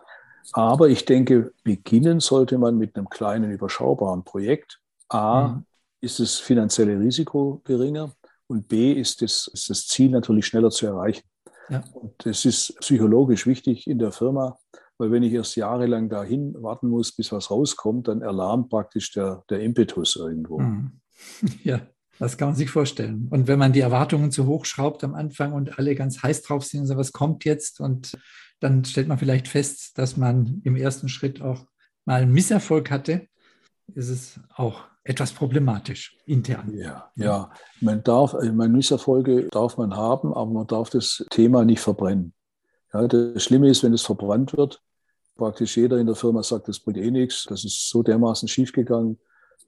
Aber 0.51 0.89
ich 0.89 1.05
denke, 1.05 1.53
beginnen 1.63 2.19
sollte 2.19 2.57
man 2.57 2.77
mit 2.77 2.95
einem 2.95 3.09
kleinen, 3.09 3.51
überschaubaren 3.51 4.23
Projekt. 4.23 4.79
A, 5.07 5.47
mhm. 5.47 5.65
ist 6.01 6.19
das 6.19 6.39
finanzielle 6.39 6.99
Risiko 6.99 7.61
geringer 7.63 8.11
und 8.47 8.67
B, 8.67 8.91
ist 8.91 9.21
das, 9.21 9.49
ist 9.53 9.69
das 9.69 9.87
Ziel 9.87 10.11
natürlich 10.11 10.45
schneller 10.45 10.69
zu 10.69 10.85
erreichen. 10.85 11.23
Ja. 11.69 11.83
Und 11.93 12.13
das 12.25 12.45
ist 12.45 12.75
psychologisch 12.79 13.47
wichtig 13.47 13.87
in 13.87 13.99
der 13.99 14.11
Firma, 14.11 14.57
Weil 14.97 15.11
wenn 15.11 15.23
ich 15.23 15.33
erst 15.33 15.55
jahrelang 15.55 16.09
dahin 16.09 16.53
warten 16.61 16.87
muss, 16.87 17.11
bis 17.15 17.31
was 17.31 17.49
rauskommt, 17.49 18.07
dann 18.07 18.21
erlahmt 18.21 18.69
praktisch 18.69 19.11
der, 19.11 19.43
der 19.49 19.61
Impetus 19.61 20.15
irgendwo. 20.15 20.59
Mhm. 20.59 20.99
Ja, 21.63 21.81
das 22.19 22.37
kann 22.37 22.49
man 22.49 22.55
sich 22.55 22.69
vorstellen. 22.69 23.27
Und 23.29 23.47
wenn 23.47 23.59
man 23.59 23.71
die 23.71 23.79
Erwartungen 23.79 24.31
zu 24.31 24.45
hoch 24.45 24.65
schraubt 24.65 25.03
am 25.03 25.15
Anfang 25.15 25.53
und 25.53 25.79
alle 25.79 25.95
ganz 25.95 26.21
heiß 26.21 26.41
drauf 26.43 26.63
sind, 26.65 26.85
so 26.85 26.97
was 26.97 27.11
kommt 27.11 27.45
jetzt 27.45 27.79
und 27.79 28.17
dann 28.59 28.83
stellt 28.85 29.07
man 29.07 29.17
vielleicht 29.17 29.47
fest, 29.47 29.97
dass 29.97 30.17
man 30.17 30.61
im 30.63 30.75
ersten 30.75 31.09
Schritt 31.09 31.41
auch 31.41 31.65
mal 32.05 32.21
einen 32.21 32.33
Misserfolg 32.33 32.91
hatte, 32.91 33.27
ist 33.93 34.09
es 34.09 34.39
auch 34.55 34.85
etwas 35.03 35.33
problematisch 35.33 36.17
intern. 36.25 36.73
Ja, 36.73 37.11
ja. 37.15 37.51
Man 37.81 38.03
darf, 38.03 38.33
meine 38.33 38.73
Misserfolge 38.73 39.49
darf 39.51 39.77
man 39.77 39.95
haben, 39.95 40.33
aber 40.33 40.51
man 40.51 40.67
darf 40.67 40.89
das 40.89 41.25
Thema 41.29 41.65
nicht 41.65 41.81
verbrennen. 41.81 42.33
Ja, 42.93 43.07
das 43.07 43.43
Schlimme 43.43 43.69
ist, 43.69 43.83
wenn 43.83 43.93
es 43.93 44.03
verbrannt 44.03 44.55
wird, 44.55 44.81
praktisch 45.35 45.75
jeder 45.77 45.97
in 45.97 46.05
der 46.07 46.15
Firma 46.15 46.43
sagt, 46.43 46.67
das 46.67 46.79
bringt 46.79 46.97
eh 46.97 47.11
nichts, 47.11 47.43
das 47.43 47.65
ist 47.65 47.89
so 47.89 48.03
dermaßen 48.03 48.47
schiefgegangen. 48.47 49.19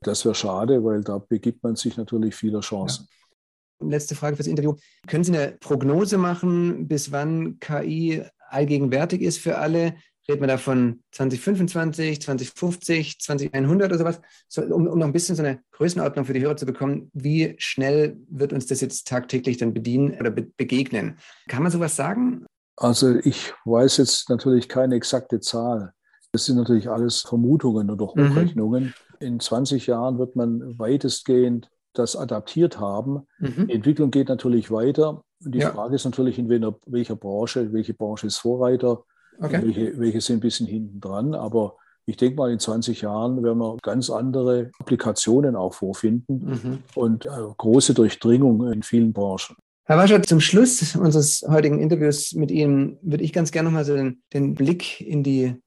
Das 0.02 0.24
wäre 0.24 0.36
schade, 0.36 0.84
weil 0.84 1.02
da 1.02 1.18
begibt 1.18 1.64
man 1.64 1.76
sich 1.76 1.98
natürlich 1.98 2.36
vieler 2.36 2.62
Chancen. 2.62 3.08
Ja. 3.10 3.88
Letzte 3.88 4.16
Frage 4.16 4.38
fürs 4.38 4.48
Interview. 4.48 4.76
Können 5.08 5.24
Sie 5.24 5.38
eine 5.38 5.58
Prognose 5.60 6.18
machen, 6.18 6.88
bis 6.88 7.12
wann 7.12 7.60
KI 7.60 8.24
allgegenwärtig 8.50 9.22
ist 9.22 9.40
für 9.40 9.58
alle? 9.58 9.96
Reden 10.28 10.42
wir 10.42 10.48
da 10.48 10.58
von 10.58 11.02
2025, 11.12 12.22
2050, 12.22 13.20
2100 13.20 13.90
oder 13.90 13.98
sowas? 13.98 14.22
So, 14.48 14.64
um, 14.64 14.88
um 14.88 14.98
noch 14.98 15.06
ein 15.06 15.14
bisschen 15.14 15.36
so 15.36 15.44
eine 15.44 15.60
Größenordnung 15.72 16.26
für 16.26 16.34
die 16.34 16.42
Hörer 16.42 16.58
zu 16.58 16.66
bekommen, 16.66 17.12
wie 17.14 17.56
schnell 17.60 18.18
wird 18.30 18.52
uns 18.52 18.66
das 18.66 18.82
jetzt 18.82 19.08
tagtäglich 19.08 19.58
dann 19.58 19.74
bedienen 19.74 20.20
oder 20.20 20.32
be 20.32 20.48
begegnen? 20.58 21.18
Kann 21.48 21.62
man 21.62 21.72
sowas 21.72 21.96
sagen? 21.96 22.46
Also 22.78 23.16
ich 23.16 23.54
weiß 23.66 23.98
jetzt 23.98 24.30
natürlich 24.30 24.68
keine 24.68 24.96
exakte 24.96 25.40
Zahl. 25.40 25.94
Das 26.32 26.46
sind 26.46 26.58
natürlich 26.58 26.90
alles 26.90 27.22
Vermutungen 27.22 27.90
oder 27.90 28.12
mhm. 28.14 28.30
Hochrechnungen. 28.30 28.84
Mhm. 28.86 28.94
In 29.20 29.40
20 29.40 29.88
Jahren 29.88 30.18
wird 30.18 30.36
man 30.36 30.78
weitestgehend 30.78 31.70
das 31.94 32.16
adaptiert 32.16 32.80
haben. 32.80 33.28
Mhm. 33.40 33.68
Die 33.68 33.74
Entwicklung 33.74 34.12
geht 34.12 34.30
natürlich 34.30 34.72
weiter. 34.72 35.24
Und 35.44 35.54
die 35.54 35.60
ja. 35.60 35.72
Frage 35.72 35.96
ist 35.96 36.06
natürlich, 36.06 36.40
in 36.40 36.50
welcher 36.50 37.16
Branche, 37.16 37.72
welche 37.72 37.94
Branche 37.94 38.28
ist 38.28 38.38
Vorreiter, 38.38 39.04
okay. 39.40 39.62
welche, 39.64 40.00
welche 40.00 40.22
sind 40.22 40.38
ein 40.38 40.42
bisschen 40.42 40.68
hinten 40.68 41.00
dran. 41.00 41.34
Aber 41.34 41.78
ich 42.06 42.18
denke 42.18 42.38
mal, 42.38 42.52
in 42.52 42.60
20 42.60 43.02
Jahren 43.02 43.44
werden 43.44 43.58
wir 43.58 43.78
ganz 43.82 44.10
andere 44.10 44.72
Applikationen 44.80 45.56
auch 45.56 45.74
vorfinden 45.74 46.46
mhm. 46.46 46.84
und 46.94 47.26
äh, 47.26 47.30
große 47.58 47.94
Durchdringung 47.94 48.72
in 48.72 48.84
vielen 48.84 49.14
Branchen. 49.14 49.56
Herr 49.88 49.98
Wascher, 49.98 50.22
zum 50.24 50.40
Schluss 50.40 50.96
unseres 50.96 51.44
heutigen 51.48 51.80
Interviews 51.80 52.34
mit 52.34 52.50
Ihnen 52.50 52.98
würde 53.02 53.24
ich 53.24 53.34
ganz 53.34 53.52
gerne 53.52 53.70
nochmal 53.70 53.86
so 53.86 53.96
den, 53.96 54.24
den 54.34 54.56
Blick 54.56 55.00
in 55.02 55.22
die 55.22 55.62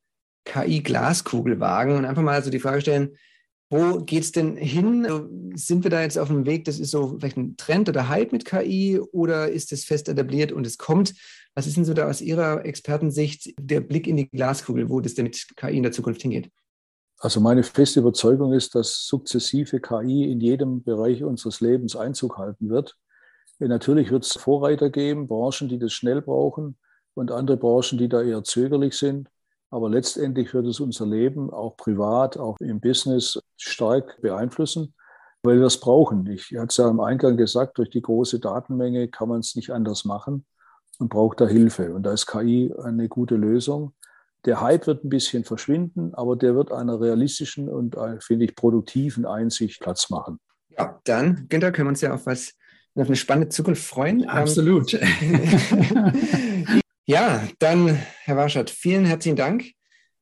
KI-Glaskugel 0.44 1.60
wagen 1.60 1.96
und 1.96 2.04
einfach 2.04 2.22
mal 2.22 2.42
so 2.42 2.50
die 2.50 2.58
Frage 2.58 2.80
stellen, 2.80 3.10
wo 3.70 3.98
geht 3.98 4.22
es 4.22 4.32
denn 4.32 4.56
hin? 4.56 5.04
Also, 5.04 5.28
sind 5.54 5.84
wir 5.84 5.90
da 5.90 6.02
jetzt 6.02 6.18
auf 6.18 6.28
dem 6.28 6.46
Weg, 6.46 6.64
das 6.64 6.78
ist 6.78 6.90
so 6.90 7.16
vielleicht 7.18 7.36
ein 7.36 7.56
Trend 7.56 7.88
oder 7.88 8.08
Hype 8.08 8.32
mit 8.32 8.44
KI 8.44 8.98
oder 9.12 9.50
ist 9.50 9.72
es 9.72 9.84
fest 9.84 10.08
etabliert 10.08 10.52
und 10.52 10.66
es 10.66 10.78
kommt? 10.78 11.14
Was 11.54 11.66
ist 11.66 11.76
denn 11.76 11.84
so 11.84 11.92
da 11.92 12.08
aus 12.08 12.20
Ihrer 12.20 12.64
Expertensicht 12.64 13.52
der 13.60 13.80
Blick 13.80 14.06
in 14.06 14.16
die 14.16 14.28
Glaskugel, 14.28 14.88
wo 14.88 15.00
das 15.00 15.14
denn 15.14 15.24
mit 15.24 15.48
KI 15.56 15.76
in 15.76 15.82
der 15.82 15.92
Zukunft 15.92 16.22
hingeht? 16.22 16.50
Also 17.18 17.40
meine 17.40 17.64
feste 17.64 18.00
Überzeugung 18.00 18.52
ist, 18.52 18.76
dass 18.76 19.06
sukzessive 19.06 19.80
KI 19.80 20.30
in 20.30 20.40
jedem 20.40 20.84
Bereich 20.84 21.24
unseres 21.24 21.60
Lebens 21.60 21.96
Einzug 21.96 22.38
halten 22.38 22.68
wird. 22.68 22.96
Natürlich 23.58 24.12
wird 24.12 24.24
es 24.24 24.32
Vorreiter 24.34 24.88
geben, 24.88 25.26
Branchen, 25.26 25.68
die 25.68 25.80
das 25.80 25.92
schnell 25.92 26.22
brauchen 26.22 26.76
und 27.14 27.32
andere 27.32 27.56
Branchen, 27.56 27.98
die 27.98 28.08
da 28.08 28.22
eher 28.22 28.44
zögerlich 28.44 28.94
sind. 28.94 29.28
Aber 29.70 29.90
letztendlich 29.90 30.54
wird 30.54 30.66
es 30.66 30.80
unser 30.80 31.06
Leben 31.06 31.50
auch 31.50 31.76
privat, 31.76 32.38
auch 32.38 32.56
im 32.60 32.80
Business 32.80 33.38
stark 33.56 34.20
beeinflussen, 34.22 34.94
weil 35.42 35.58
wir 35.58 35.66
es 35.66 35.78
brauchen. 35.78 36.26
Ich 36.26 36.54
hatte 36.56 36.68
es 36.68 36.76
ja 36.78 36.86
am 36.86 37.00
Eingang 37.00 37.36
gesagt, 37.36 37.78
durch 37.78 37.90
die 37.90 38.02
große 38.02 38.40
Datenmenge 38.40 39.08
kann 39.08 39.28
man 39.28 39.40
es 39.40 39.54
nicht 39.54 39.70
anders 39.70 40.04
machen 40.04 40.46
und 40.98 41.10
braucht 41.10 41.40
da 41.40 41.46
Hilfe. 41.46 41.94
Und 41.94 42.04
da 42.04 42.12
ist 42.12 42.26
KI 42.26 42.72
eine 42.82 43.08
gute 43.08 43.36
Lösung. 43.36 43.92
Der 44.44 44.60
Hype 44.60 44.86
wird 44.86 45.04
ein 45.04 45.10
bisschen 45.10 45.44
verschwinden, 45.44 46.14
aber 46.14 46.36
der 46.36 46.54
wird 46.54 46.72
einer 46.72 47.00
realistischen 47.00 47.68
und, 47.68 47.96
äh, 47.96 48.20
finde 48.20 48.46
ich, 48.46 48.54
produktiven 48.54 49.26
Einsicht 49.26 49.80
Platz 49.80 50.10
machen. 50.10 50.38
Ja, 50.70 51.00
dann, 51.04 51.46
Günther, 51.48 51.72
können 51.72 51.88
wir 51.88 51.90
uns 51.90 52.00
ja 52.00 52.14
auf 52.14 52.26
was 52.26 52.54
auf 52.94 53.06
eine 53.06 53.16
spannende 53.16 53.48
Zukunft 53.50 53.84
freuen. 53.84 54.22
Ähm, 54.22 54.28
Absolut. 54.28 54.92
ja, 57.08 57.42
dann, 57.58 57.98
Herr 58.24 58.36
Warschat, 58.36 58.68
vielen 58.68 59.06
herzlichen 59.06 59.36
Dank 59.36 59.64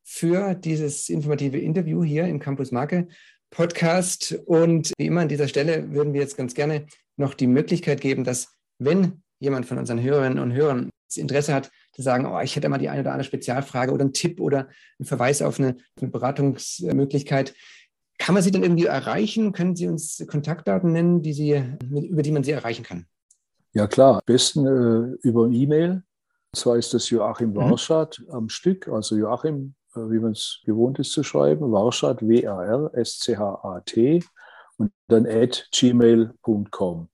für 0.04 0.54
dieses 0.54 1.08
informative 1.08 1.58
Interview 1.58 2.04
hier 2.04 2.28
im 2.28 2.38
Campus 2.38 2.70
Marke 2.70 3.08
Podcast. 3.50 4.38
Und 4.46 4.92
wie 4.96 5.06
immer 5.06 5.22
an 5.22 5.28
dieser 5.28 5.48
Stelle 5.48 5.90
würden 5.92 6.12
wir 6.12 6.20
jetzt 6.20 6.36
ganz 6.36 6.54
gerne 6.54 6.86
noch 7.16 7.34
die 7.34 7.48
Möglichkeit 7.48 8.00
geben, 8.00 8.22
dass 8.22 8.54
wenn 8.78 9.24
jemand 9.40 9.66
von 9.66 9.78
unseren 9.78 10.00
Hörerinnen 10.00 10.38
und 10.38 10.52
Hörern 10.52 10.90
das 11.08 11.16
Interesse 11.16 11.54
hat, 11.54 11.72
zu 11.92 12.02
sagen, 12.02 12.24
oh, 12.24 12.38
ich 12.38 12.54
hätte 12.54 12.68
mal 12.68 12.78
die 12.78 12.88
eine 12.88 13.00
oder 13.00 13.10
andere 13.10 13.26
Spezialfrage 13.26 13.90
oder 13.90 14.04
einen 14.04 14.12
Tipp 14.12 14.40
oder 14.40 14.68
einen 15.00 15.06
Verweis 15.06 15.42
auf 15.42 15.58
eine, 15.58 15.78
eine 16.00 16.10
Beratungsmöglichkeit, 16.12 17.52
kann 18.18 18.34
man 18.34 18.44
Sie 18.44 18.52
dann 18.52 18.62
irgendwie 18.62 18.86
erreichen? 18.86 19.50
Können 19.50 19.74
Sie 19.74 19.88
uns 19.88 20.24
Kontaktdaten 20.28 20.92
nennen, 20.92 21.20
die 21.20 21.32
Sie, 21.32 21.64
über 21.90 22.22
die 22.22 22.30
man 22.30 22.44
Sie 22.44 22.52
erreichen 22.52 22.84
kann? 22.84 23.06
Ja 23.72 23.88
klar, 23.88 24.14
am 24.14 24.20
besten 24.24 24.66
äh, 24.66 25.16
über 25.26 25.48
E-Mail. 25.48 26.04
Und 26.52 26.58
zwar 26.58 26.76
ist 26.76 26.94
das 26.94 27.10
Joachim 27.10 27.50
mhm. 27.50 27.56
Warschat 27.56 28.22
am 28.30 28.48
Stück, 28.48 28.88
also 28.88 29.16
Joachim, 29.16 29.74
äh, 29.94 30.00
wie 30.00 30.18
man 30.18 30.32
es 30.32 30.60
gewohnt 30.64 30.98
ist 30.98 31.12
zu 31.12 31.22
schreiben, 31.22 31.70
Warschat, 31.72 32.26
W-A-R-S-C-H-A-T 32.26 34.24
und 34.78 34.92
dann 35.08 35.26
at 35.26 35.68
gmail.com. 35.72 37.08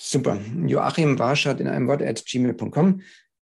Super. 0.00 0.38
Joachim 0.66 1.18
Warschat 1.18 1.60
in 1.60 1.68
einem 1.68 1.86
Wort 1.88 2.02
at 2.02 2.24
gmail.com. 2.24 3.00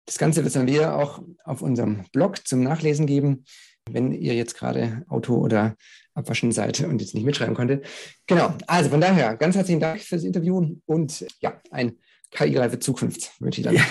Das 0.06 0.18
Ganze 0.20 0.46
werden 0.46 0.68
wir 0.68 0.96
auch 0.96 1.22
auf 1.44 1.62
unserem 1.62 2.06
Blog 2.14 2.48
zum 2.48 2.62
Nachlesen 2.62 3.08
geben, 3.08 3.46
wenn 3.90 4.12
ihr 4.12 4.36
jetzt 4.36 4.56
gerade 4.56 5.04
Auto 5.10 5.36
oder 5.36 5.76
abwaschen 6.14 6.52
seid 6.52 6.80
und 6.82 7.02
jetzt 7.02 7.16
nicht 7.16 7.26
mitschreiben 7.26 7.56
konntet. 7.56 7.86
Genau, 8.28 8.54
also 8.68 8.90
von 8.90 9.02
daher 9.02 9.36
ganz 9.36 9.56
herzlichen 9.56 9.80
Dank 9.80 10.02
fürs 10.02 10.24
Interview 10.24 10.76
und 10.86 11.26
ja, 11.42 11.60
ein 11.72 11.98
KI-reife 12.36 12.80
Zukunft 12.80 13.32
wünsche 13.40 13.62
ich 13.62 13.66
dann. 13.66 13.76
Ja, 13.76 13.86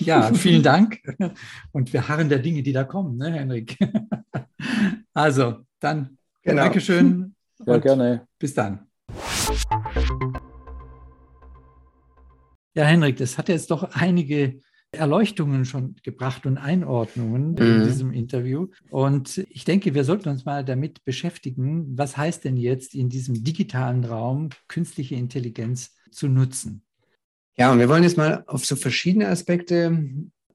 ja, 0.00 0.34
vielen 0.34 0.62
Dank. 0.62 1.00
Und 1.70 1.92
wir 1.92 2.08
harren 2.08 2.28
der 2.28 2.38
Dinge, 2.38 2.62
die 2.62 2.72
da 2.72 2.84
kommen, 2.84 3.16
ne, 3.16 3.32
Henrik? 3.32 3.78
Also, 5.12 5.66
dann 5.80 6.18
genau. 6.42 6.62
Dankeschön. 6.64 7.34
Ja, 7.66 7.76
gerne. 7.76 8.26
Bis 8.38 8.54
dann. 8.54 8.86
Ja, 12.74 12.84
Henrik, 12.84 13.18
das 13.18 13.36
hat 13.36 13.50
jetzt 13.50 13.70
doch 13.70 13.82
einige 13.92 14.60
Erleuchtungen 14.92 15.66
schon 15.66 15.96
gebracht 16.02 16.46
und 16.46 16.56
Einordnungen 16.56 17.52
mhm. 17.52 17.58
in 17.58 17.84
diesem 17.84 18.12
Interview. 18.12 18.68
Und 18.88 19.44
ich 19.50 19.64
denke, 19.64 19.94
wir 19.94 20.04
sollten 20.04 20.30
uns 20.30 20.46
mal 20.46 20.64
damit 20.64 21.04
beschäftigen, 21.04 21.98
was 21.98 22.16
heißt 22.16 22.44
denn 22.44 22.56
jetzt 22.56 22.94
in 22.94 23.10
diesem 23.10 23.44
digitalen 23.44 24.04
Raum 24.04 24.48
künstliche 24.68 25.16
Intelligenz 25.16 25.94
zu 26.10 26.28
nutzen? 26.28 26.82
Ja, 27.60 27.70
und 27.70 27.78
wir 27.78 27.90
wollen 27.90 28.04
jetzt 28.04 28.16
mal 28.16 28.42
auf 28.46 28.64
so 28.64 28.74
verschiedene 28.74 29.28
Aspekte 29.28 30.06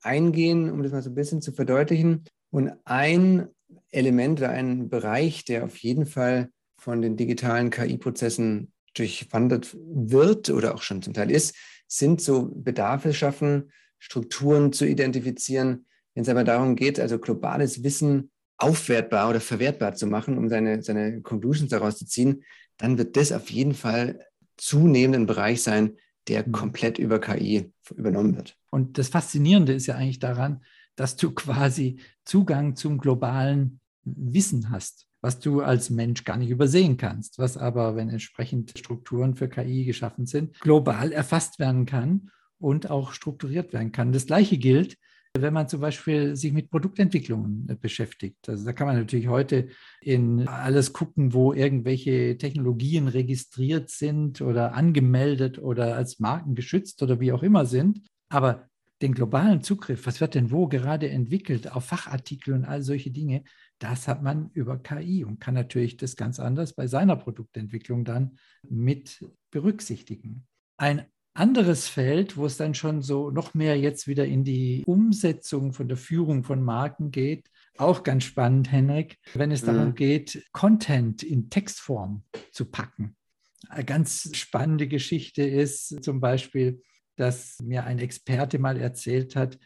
eingehen, 0.01 0.71
um 0.71 0.81
das 0.81 0.91
mal 0.91 1.03
so 1.03 1.11
ein 1.11 1.15
bisschen 1.15 1.39
zu 1.39 1.51
verdeutlichen. 1.51 2.23
Und 2.49 2.71
ein 2.83 3.47
Element 3.91 4.39
oder 4.39 4.49
ein 4.49 4.89
Bereich, 4.89 5.45
der 5.45 5.65
auf 5.65 5.77
jeden 5.77 6.07
Fall 6.07 6.49
von 6.79 7.03
den 7.03 7.15
digitalen 7.15 7.69
KI-Prozessen 7.69 8.73
durchwandert 8.95 9.77
wird 9.79 10.49
oder 10.49 10.73
auch 10.73 10.81
schon 10.81 11.03
zum 11.03 11.13
Teil 11.13 11.29
ist, 11.29 11.55
sind 11.87 12.21
so 12.21 12.49
Bedarfe 12.55 13.13
schaffen 13.13 13.71
Strukturen 13.99 14.73
zu 14.73 14.87
identifizieren, 14.87 15.85
wenn 16.15 16.23
es 16.23 16.29
aber 16.29 16.43
darum 16.43 16.75
geht, 16.75 16.99
also 16.99 17.19
globales 17.19 17.83
Wissen 17.83 18.31
aufwertbar 18.57 19.29
oder 19.29 19.41
verwertbar 19.41 19.93
zu 19.93 20.07
machen, 20.07 20.39
um 20.39 20.49
seine, 20.49 20.81
seine 20.81 21.21
Conclusions 21.21 21.69
daraus 21.69 21.99
zu 21.99 22.07
ziehen, 22.07 22.43
dann 22.77 22.97
wird 22.97 23.15
das 23.15 23.31
auf 23.31 23.51
jeden 23.51 23.75
Fall 23.75 24.25
zunehmend 24.57 25.15
ein 25.15 25.25
Bereich 25.27 25.61
sein, 25.61 25.97
der 26.27 26.47
mhm. 26.47 26.51
komplett 26.51 26.97
über 26.97 27.19
KI 27.19 27.71
übernommen 27.95 28.35
wird. 28.35 28.57
Und 28.69 28.97
das 28.97 29.09
Faszinierende 29.09 29.73
ist 29.73 29.88
ja 29.88 29.95
eigentlich 29.95 30.19
daran, 30.19 30.61
dass 30.95 31.15
du 31.15 31.31
quasi 31.31 31.99
Zugang 32.23 32.75
zum 32.75 32.97
globalen 32.97 33.79
Wissen 34.03 34.69
hast, 34.69 35.07
was 35.21 35.39
du 35.39 35.61
als 35.61 35.89
Mensch 35.89 36.23
gar 36.23 36.38
nicht 36.38 36.49
übersehen 36.49 36.97
kannst, 36.97 37.39
was 37.39 37.57
aber, 37.57 37.95
wenn 37.95 38.09
entsprechend 38.09 38.77
Strukturen 38.77 39.35
für 39.35 39.49
KI 39.49 39.85
geschaffen 39.85 40.25
sind, 40.25 40.59
global 40.59 41.11
erfasst 41.11 41.59
werden 41.59 41.85
kann 41.85 42.31
und 42.59 42.89
auch 42.89 43.11
strukturiert 43.11 43.73
werden 43.73 43.91
kann. 43.91 44.13
Das 44.13 44.27
Gleiche 44.27 44.57
gilt, 44.57 44.97
wenn 45.41 45.53
man 45.53 45.67
zum 45.67 45.81
Beispiel 45.81 46.35
sich 46.35 46.53
mit 46.53 46.69
Produktentwicklungen 46.69 47.67
äh, 47.69 47.75
beschäftigt. 47.75 48.47
Also 48.47 48.65
da 48.65 48.73
kann 48.73 48.87
man 48.87 48.97
natürlich 48.97 49.27
heute 49.27 49.67
in 50.01 50.47
alles 50.47 50.93
gucken, 50.93 51.33
wo 51.33 51.53
irgendwelche 51.53 52.37
Technologien 52.37 53.07
registriert 53.07 53.89
sind 53.89 54.41
oder 54.41 54.73
angemeldet 54.73 55.59
oder 55.59 55.95
als 55.95 56.19
Marken 56.19 56.55
geschützt 56.55 57.01
oder 57.03 57.19
wie 57.19 57.31
auch 57.31 57.43
immer 57.43 57.65
sind. 57.65 58.01
Aber 58.29 58.69
den 59.01 59.13
globalen 59.13 59.61
Zugriff, 59.61 60.05
was 60.05 60.21
wird 60.21 60.35
denn 60.35 60.51
wo 60.51 60.67
gerade 60.67 61.09
entwickelt, 61.09 61.71
auf 61.71 61.85
Fachartikel 61.85 62.53
und 62.53 62.65
all 62.65 62.81
solche 62.81 63.11
Dinge, 63.11 63.43
das 63.79 64.07
hat 64.07 64.23
man 64.23 64.49
über 64.53 64.79
KI 64.79 65.25
und 65.25 65.39
kann 65.39 65.53
natürlich 65.53 65.97
das 65.97 66.15
ganz 66.15 66.39
anders 66.39 66.73
bei 66.73 66.87
seiner 66.87 67.17
Produktentwicklung 67.17 68.05
dann 68.05 68.37
mit 68.63 69.23
berücksichtigen. 69.51 70.47
Ein 70.77 71.05
anderes 71.35 71.87
Feld, 71.87 72.37
wo 72.37 72.45
es 72.45 72.57
dann 72.57 72.73
schon 72.73 73.01
so 73.01 73.29
noch 73.29 73.53
mehr 73.53 73.77
jetzt 73.77 74.07
wieder 74.07 74.25
in 74.25 74.43
die 74.43 74.83
Umsetzung 74.85 75.73
von 75.73 75.87
der 75.87 75.97
Führung 75.97 76.43
von 76.43 76.63
Marken 76.63 77.11
geht, 77.11 77.49
auch 77.77 78.03
ganz 78.03 78.23
spannend, 78.23 78.71
Henrik, 78.71 79.17
wenn 79.33 79.51
es 79.51 79.61
darum 79.61 79.89
mhm. 79.89 79.95
geht, 79.95 80.45
Content 80.53 81.23
in 81.23 81.49
Textform 81.49 82.23
zu 82.51 82.65
packen. 82.65 83.17
Eine 83.67 83.83
ganz 83.83 84.35
spannende 84.35 84.87
Geschichte 84.87 85.43
ist 85.43 86.03
zum 86.03 86.21
Beispiel, 86.21 86.81
dass 87.17 87.57
mir 87.61 87.83
ein 87.83 87.99
Experte 87.99 88.59
mal 88.59 88.77
erzählt 88.77 89.35
hat, 89.35 89.59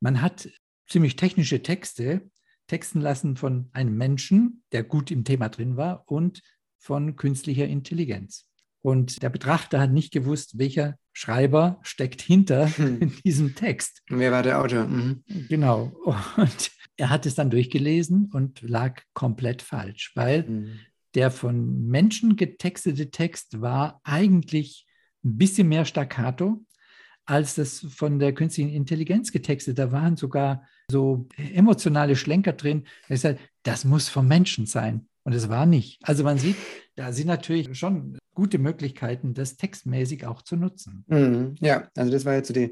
man 0.00 0.20
hat 0.20 0.48
ziemlich 0.88 1.14
technische 1.16 1.62
Texte 1.62 2.28
texten 2.66 3.00
lassen 3.00 3.36
von 3.36 3.68
einem 3.72 3.96
Menschen, 3.96 4.64
der 4.72 4.82
gut 4.82 5.10
im 5.10 5.24
Thema 5.24 5.48
drin 5.48 5.76
war 5.76 6.04
und 6.10 6.42
von 6.78 7.14
künstlicher 7.16 7.66
Intelligenz. 7.66 8.48
Und 8.82 9.22
der 9.22 9.30
Betrachter 9.30 9.80
hat 9.80 9.92
nicht 9.92 10.12
gewusst, 10.12 10.58
welcher 10.58 10.96
Schreiber 11.12 11.78
steckt 11.82 12.20
hinter 12.20 12.66
hm. 12.76 13.12
diesem 13.24 13.54
Text. 13.54 14.02
Wer 14.08 14.32
war 14.32 14.42
der 14.42 14.60
Autor? 14.60 14.86
Mhm. 14.86 15.22
Genau. 15.48 15.92
Und 16.36 16.70
er 16.96 17.10
hat 17.10 17.26
es 17.26 17.34
dann 17.34 17.50
durchgelesen 17.50 18.30
und 18.32 18.60
lag 18.62 19.00
komplett 19.14 19.62
falsch, 19.62 20.12
weil 20.14 20.42
mhm. 20.42 20.80
der 21.14 21.30
von 21.30 21.86
Menschen 21.86 22.36
getextete 22.36 23.10
Text 23.10 23.60
war 23.60 24.00
eigentlich 24.04 24.86
ein 25.24 25.38
bisschen 25.38 25.68
mehr 25.68 25.84
staccato 25.84 26.64
als 27.24 27.54
das 27.54 27.86
von 27.88 28.18
der 28.18 28.34
künstlichen 28.34 28.70
Intelligenz 28.70 29.30
getextet. 29.30 29.78
Da 29.78 29.92
waren 29.92 30.16
sogar 30.16 30.66
so 30.90 31.28
emotionale 31.36 32.16
Schlenker 32.16 32.52
drin. 32.52 32.84
Das 33.62 33.84
muss 33.84 34.08
vom 34.08 34.26
Menschen 34.26 34.66
sein. 34.66 35.08
Und 35.24 35.32
es 35.34 35.48
war 35.48 35.66
nicht. 35.66 36.00
Also 36.02 36.24
man 36.24 36.38
sieht, 36.38 36.56
da 36.96 37.12
sind 37.12 37.28
natürlich 37.28 37.76
schon 37.78 38.18
gute 38.34 38.58
Möglichkeiten, 38.58 39.34
das 39.34 39.56
textmäßig 39.56 40.26
auch 40.26 40.42
zu 40.42 40.56
nutzen. 40.56 41.04
Mhm. 41.08 41.54
Ja, 41.60 41.88
also 41.96 42.10
das 42.10 42.24
war 42.24 42.34
jetzt 42.34 42.48
so 42.48 42.54
der 42.54 42.70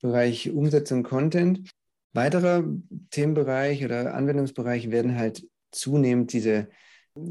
Bereich 0.00 0.50
Umsetzung 0.50 1.02
Content. 1.04 1.70
Weiterer 2.12 2.64
Themenbereich 3.10 3.84
oder 3.84 4.14
Anwendungsbereich 4.14 4.90
werden 4.90 5.16
halt 5.16 5.46
zunehmend 5.70 6.32
diese 6.32 6.68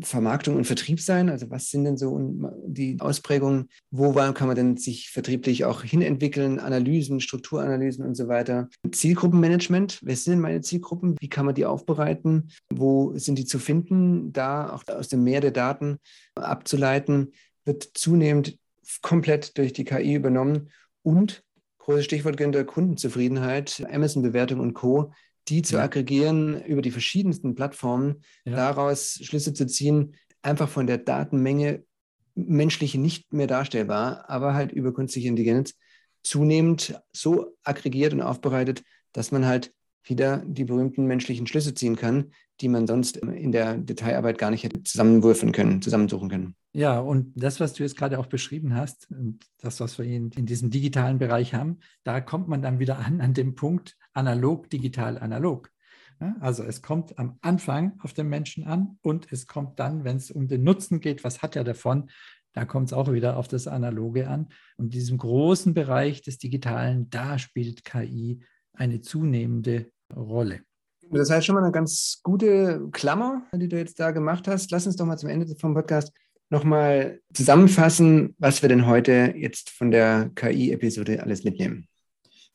Vermarktung 0.02 0.56
und 0.56 0.66
Vertrieb 0.66 1.00
sein? 1.02 1.30
Also 1.30 1.50
was 1.50 1.70
sind 1.70 1.86
denn 1.86 1.98
so 1.98 2.20
die 2.66 2.98
Ausprägungen? 3.00 3.70
Wo 3.90 4.14
kann 4.14 4.48
man 4.48 4.56
denn 4.56 4.78
sich 4.78 5.10
vertrieblich 5.10 5.66
auch 5.66 5.84
hinentwickeln? 5.84 6.60
Analysen, 6.60 7.20
Strukturanalysen 7.20 8.06
und 8.06 8.16
so 8.16 8.28
weiter. 8.28 8.70
Zielgruppenmanagement. 8.92 10.00
Wer 10.04 10.16
sind 10.16 10.34
denn 10.34 10.42
meine 10.42 10.62
Zielgruppen? 10.62 11.16
Wie 11.20 11.30
kann 11.30 11.46
man 11.46 11.56
die 11.56 11.66
aufbereiten? 11.66 12.52
Wo 12.72 13.18
sind 13.18 13.38
die 13.38 13.46
zu 13.46 13.60
finden? 13.60 14.32
Da 14.34 14.72
auch 14.72 14.84
aus 14.88 15.08
dem 15.08 15.24
Meer 15.24 15.42
der 15.42 15.52
Daten 15.52 15.98
abzuleiten, 16.36 17.34
wird 17.66 17.90
zunehmend 17.94 18.58
komplett 19.02 19.58
durch 19.58 19.74
die 19.74 19.86
KI 19.86 20.14
übernommen 20.14 20.70
und 21.04 21.44
großes 21.80 22.06
Stichwort 22.06 22.40
der 22.40 22.66
Kundenzufriedenheit, 22.66 23.84
Amazon-Bewertung 23.92 24.60
und 24.60 24.74
Co 24.74 25.12
die 25.48 25.62
zu 25.62 25.76
ja. 25.76 25.84
aggregieren 25.84 26.64
über 26.64 26.82
die 26.82 26.92
verschiedensten 26.92 27.56
Plattformen, 27.56 28.24
ja. 28.46 28.56
daraus 28.56 29.20
Schlüsse 29.22 29.54
zu 29.54 29.66
ziehen, 29.68 30.16
einfach 30.42 30.70
von 30.70 30.88
der 30.88 30.98
Datenmenge 30.98 31.84
menschliche 32.36 32.98
nicht 32.98 33.34
mehr 33.34 33.48
darstellbar, 33.48 34.30
aber 34.30 34.54
halt 34.54 34.72
über 34.72 34.94
künstliche 34.94 35.28
Intelligenz 35.28 35.76
zunehmend 36.24 37.02
so 37.12 37.56
aggregiert 37.64 38.14
und 38.14 38.22
aufbereitet, 38.22 38.84
dass 39.12 39.32
man 39.32 39.46
halt 39.46 39.74
wieder 40.04 40.44
die 40.46 40.66
berühmten 40.66 41.06
menschlichen 41.06 41.48
Schlüsse 41.48 41.74
ziehen 41.74 41.96
kann, 41.96 42.32
die 42.62 42.70
man 42.70 42.88
sonst 42.88 43.18
in 43.18 43.52
der 43.52 43.78
Detailarbeit 43.78 44.38
gar 44.38 44.52
nicht 44.52 44.64
hätte 44.64 44.84
zusammenwürfen 44.84 45.52
können, 45.52 45.82
zusammensuchen 45.82 46.30
können. 46.30 46.56
Ja, 46.74 47.00
und 47.00 47.34
das, 47.36 47.60
was 47.60 47.74
du 47.74 47.84
jetzt 47.84 47.98
gerade 47.98 48.20
auch 48.20 48.28
beschrieben 48.28 48.76
hast, 48.76 49.08
das, 49.60 49.80
was 49.80 49.98
wir 49.98 50.06
in, 50.06 50.30
in 50.32 50.46
diesem 50.46 50.70
digitalen 50.70 51.18
Bereich 51.18 51.54
haben, 51.54 51.80
da 52.04 52.22
kommt 52.22 52.48
man 52.48 52.62
dann 52.62 52.80
wieder 52.80 53.00
an, 53.00 53.20
an 53.20 53.34
dem 53.34 53.56
Punkt 53.56 53.98
analog, 54.14 54.70
digital, 54.70 55.18
analog. 55.18 55.72
Also 56.40 56.64
es 56.64 56.82
kommt 56.82 57.18
am 57.18 57.40
Anfang 57.42 58.00
auf 58.02 58.14
den 58.14 58.30
Menschen 58.30 58.66
an 58.66 59.00
und 59.02 59.32
es 59.32 59.48
kommt 59.48 59.80
dann, 59.80 60.04
wenn 60.04 60.18
es 60.18 60.30
um 60.30 60.48
den 60.48 60.64
Nutzen 60.64 61.00
geht, 61.00 61.24
was 61.24 61.42
hat 61.42 61.56
er 61.56 61.64
davon, 61.64 62.12
da 62.54 62.66
kommt 62.66 62.88
es 62.88 62.94
auch 62.94 63.12
wieder 63.12 63.38
auf 63.38 63.48
das 63.48 63.68
Analoge 63.68 64.28
an. 64.28 64.50
Und 64.78 64.86
in 64.86 64.90
diesem 64.92 65.18
großen 65.18 65.74
Bereich 65.74 66.22
des 66.22 66.38
Digitalen, 66.38 67.10
da 67.10 67.40
spielt 67.40 67.86
KI 67.86 68.44
eine 68.74 69.02
zunehmende 69.02 69.92
Rolle. 70.14 70.62
Das 71.14 71.30
heißt 71.30 71.46
schon 71.46 71.56
mal 71.56 71.64
eine 71.64 71.72
ganz 71.72 72.20
gute 72.24 72.88
Klammer, 72.92 73.44
die 73.54 73.68
du 73.68 73.78
jetzt 73.78 74.00
da 74.00 74.12
gemacht 74.12 74.48
hast. 74.48 74.72
Lass 74.72 74.88
uns 74.88 74.96
doch 74.96 75.06
mal 75.06 75.18
zum 75.18 75.30
Ende 75.30 75.46
vom 75.56 75.74
Podcast 75.74 76.14
nochmal 76.50 77.20
zusammenfassen, 77.34 78.36
was 78.38 78.62
wir 78.62 78.70
denn 78.70 78.86
heute 78.86 79.34
jetzt 79.36 79.70
von 79.70 79.92
der 79.92 80.32
KI-Episode 80.36 81.22
alles 81.22 81.44
mitnehmen. 81.44 81.88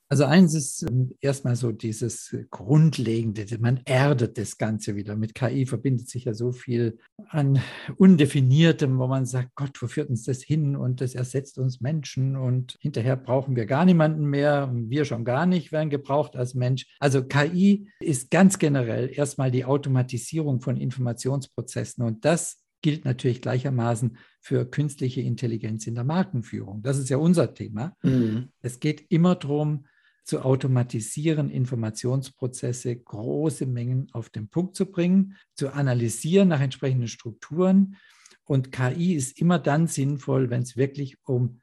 Also 0.09 0.25
eins 0.25 0.55
ist 0.55 0.83
ähm, 0.83 1.13
erstmal 1.21 1.57
so 1.57 1.73
dieses 1.73 2.37
Grundlegende, 2.51 3.45
man 3.59 3.81
erdet 3.85 4.39
das 4.39 4.57
Ganze 4.57 4.95
wieder. 4.95 5.17
Mit 5.17 5.35
KI 5.35 5.67
verbindet 5.67 6.09
sich 6.09 6.27
ja 6.27 6.35
so 6.35 6.53
viel 6.53 6.99
an 7.29 7.61
Undefiniertem, 7.97 8.99
wo 8.99 9.09
man 9.09 9.27
sagt, 9.27 9.57
Gott, 9.57 9.83
wo 9.83 9.89
führt 9.89 10.09
uns 10.09 10.25
das 10.25 10.43
hin? 10.43 10.77
Und 10.77 11.01
das 11.01 11.15
ersetzt 11.15 11.59
uns 11.59 11.81
Menschen 11.81 12.37
und 12.37 12.77
hinterher 12.81 13.17
brauchen 13.17 13.57
wir 13.57 13.67
gar 13.67 13.85
niemanden 13.85 14.27
mehr 14.27 14.69
und 14.71 14.91
wir 14.91 15.05
schon 15.05 15.25
gar 15.25 15.45
nicht 15.45 15.73
werden 15.73 15.91
gebraucht 15.91 16.37
als 16.37 16.55
Mensch. 16.55 16.87
Also 17.01 17.25
KI 17.25 17.89
ist 17.99 18.31
ganz 18.31 18.59
generell 18.59 19.11
erstmal 19.13 19.51
die 19.51 19.65
Automatisierung 19.65 20.61
von 20.61 20.77
Informationsprozessen 20.77 22.05
und 22.05 22.25
das 22.25 22.63
gilt 22.83 23.05
natürlich 23.05 23.43
gleichermaßen 23.43 24.17
für 24.41 24.65
künstliche 24.65 25.21
Intelligenz 25.21 25.89
in 25.89 25.97
der 25.97 26.05
Markenführung. 26.05 26.83
Das 26.83 26.99
ist 26.99 27.09
ja 27.09 27.17
unser 27.17 27.53
Thema. 27.53 27.97
Mhm. 28.03 28.51
Es 28.63 28.79
geht 28.79 29.07
immer 29.11 29.35
darum, 29.35 29.87
zu 30.27 30.43
automatisieren, 30.43 31.51
Informationsprozesse, 31.51 32.97
große 32.97 33.65
Mengen 33.65 34.09
auf 34.13 34.29
den 34.29 34.49
Punkt 34.49 34.75
zu 34.75 34.87
bringen, 34.87 35.37
zu 35.55 35.73
analysieren 35.73 36.49
nach 36.49 36.61
entsprechenden 36.61 37.07
Strukturen. 37.07 37.97
Und 38.45 38.73
KI 38.73 39.15
ist 39.15 39.41
immer 39.41 39.61
dann 39.61 39.87
sinnvoll, 39.87 40.51
wenn 40.51 40.63
es 40.63 40.77
wirklich 40.77 41.17
um 41.25 41.61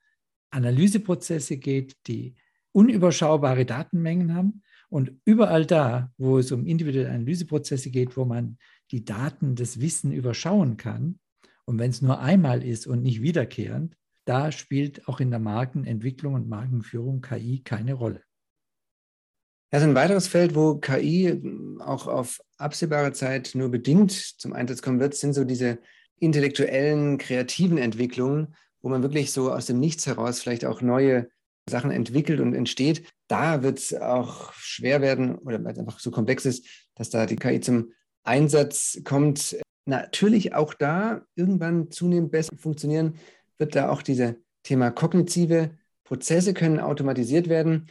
Analyseprozesse 0.50 1.58
geht, 1.58 1.98
die 2.08 2.36
unüberschaubare 2.72 3.66
Datenmengen 3.66 4.34
haben. 4.34 4.64
Und 4.88 5.12
überall 5.26 5.66
da, 5.66 6.14
wo 6.18 6.38
es 6.38 6.52
um 6.54 6.66
individuelle 6.66 7.10
Analyseprozesse 7.10 7.90
geht, 7.90 8.16
wo 8.16 8.24
man 8.24 8.58
die 8.92 9.04
Daten, 9.04 9.56
das 9.56 9.82
Wissen 9.82 10.14
überschauen 10.14 10.78
kann, 10.78 11.20
und 11.66 11.80
wenn 11.80 11.92
es 11.92 12.02
nur 12.02 12.20
einmal 12.20 12.64
ist 12.64 12.88
und 12.88 13.04
nicht 13.04 13.22
wiederkehrend, 13.22 13.96
da 14.26 14.52
spielt 14.52 15.08
auch 15.08 15.20
in 15.20 15.32
der 15.32 15.40
Markenentwicklung 15.40 16.34
und 16.34 16.48
Markenführung 16.48 17.22
KI 17.22 17.62
keine 17.64 17.94
Rolle. 17.94 18.24
Also 19.74 19.88
ein 19.88 19.96
weiteres 19.96 20.28
Feld, 20.28 20.54
wo 20.54 20.76
KI 20.76 21.42
auch 21.80 22.06
auf 22.06 22.40
absehbare 22.58 23.12
Zeit 23.12 23.54
nur 23.56 23.70
bedingt 23.70 24.12
zum 24.12 24.54
Einsatz 24.54 24.84
kommen 24.84 25.00
wird, 25.00 25.16
sind 25.16 25.34
so 25.34 25.46
diese 25.46 25.80
intellektuellen, 26.20 27.18
kreativen 27.18 27.80
Entwicklungen, 27.80 28.54
wo 28.84 28.90
man 28.90 29.02
wirklich 29.02 29.32
so 29.32 29.52
aus 29.52 29.66
dem 29.66 29.80
Nichts 29.80 30.06
heraus 30.06 30.40
vielleicht 30.40 30.64
auch 30.64 30.82
neue 30.82 31.28
Sachen 31.68 31.90
entwickelt 31.90 32.40
und 32.40 32.54
entsteht. 32.54 33.08
Da 33.28 33.64
wird 33.64 33.80
es 33.80 33.96
auch 33.96 34.54
schwer 34.54 35.02
werden 35.02 35.40
oder 35.40 35.64
weil 35.64 35.74
es 35.74 35.80
einfach 35.80 36.00
so 36.00 36.12
komplex 36.12 36.46
ist, 36.46 36.68
dass 36.94 37.10
da 37.10 37.26
die 37.26 37.36
KI 37.36 37.60
zum 37.60 37.94
Einsatz 38.22 39.02
kommt. 39.04 39.58
Natürlich 39.86 40.54
auch 40.54 40.76
da 40.76 41.26
irgendwann 41.34 41.90
zunehmend 41.90 42.32
besser 42.32 42.56
funktionieren, 42.58 43.16
wird 43.58 43.76
da 43.76 43.90
auch 43.90 44.04
diese 44.04 44.36
Thema 44.62 44.92
kognitive 44.92 45.72
Prozesse 46.04 46.54
können 46.54 46.80
automatisiert 46.80 47.50
werden. 47.50 47.90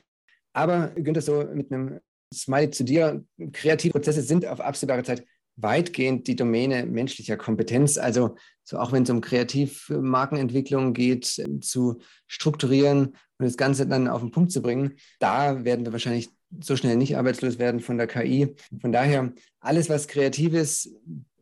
Aber 0.53 0.89
Günther, 0.89 1.23
so 1.23 1.45
mit 1.53 1.73
einem 1.73 2.01
Smiley 2.33 2.71
zu 2.71 2.85
dir, 2.85 3.25
kreative 3.53 3.93
Prozesse 3.93 4.23
sind 4.23 4.47
auf 4.47 4.61
absehbare 4.61 5.03
Zeit 5.03 5.25
weitgehend 5.57 6.27
die 6.29 6.37
Domäne 6.37 6.87
menschlicher 6.87 7.37
Kompetenz. 7.37 7.99
Also 7.99 8.37
so 8.65 8.79
auch 8.79 8.93
wenn 8.93 9.03
es 9.03 9.11
um 9.11 9.21
Kreativmarkenentwicklung 9.21 10.95
geht, 10.95 11.27
zu 11.61 12.01
strukturieren 12.27 13.09
und 13.39 13.47
das 13.47 13.57
Ganze 13.57 13.87
dann 13.87 14.09
auf 14.09 14.21
den 14.21 14.31
Punkt 14.31 14.53
zu 14.53 14.63
bringen, 14.63 14.95
da 15.19 15.65
werden 15.65 15.85
wir 15.85 15.93
wahrscheinlich 15.93 16.31
so 16.61 16.77
schnell 16.77 16.97
nicht 16.97 17.17
arbeitslos 17.17 17.59
werden 17.59 17.81
von 17.81 17.99
der 17.99 18.07
KI. 18.07 18.55
Von 18.81 18.93
daher, 18.93 19.33
alles, 19.61 19.89
was 19.89 20.09
kreativ 20.09 20.55
ist, 20.55 20.91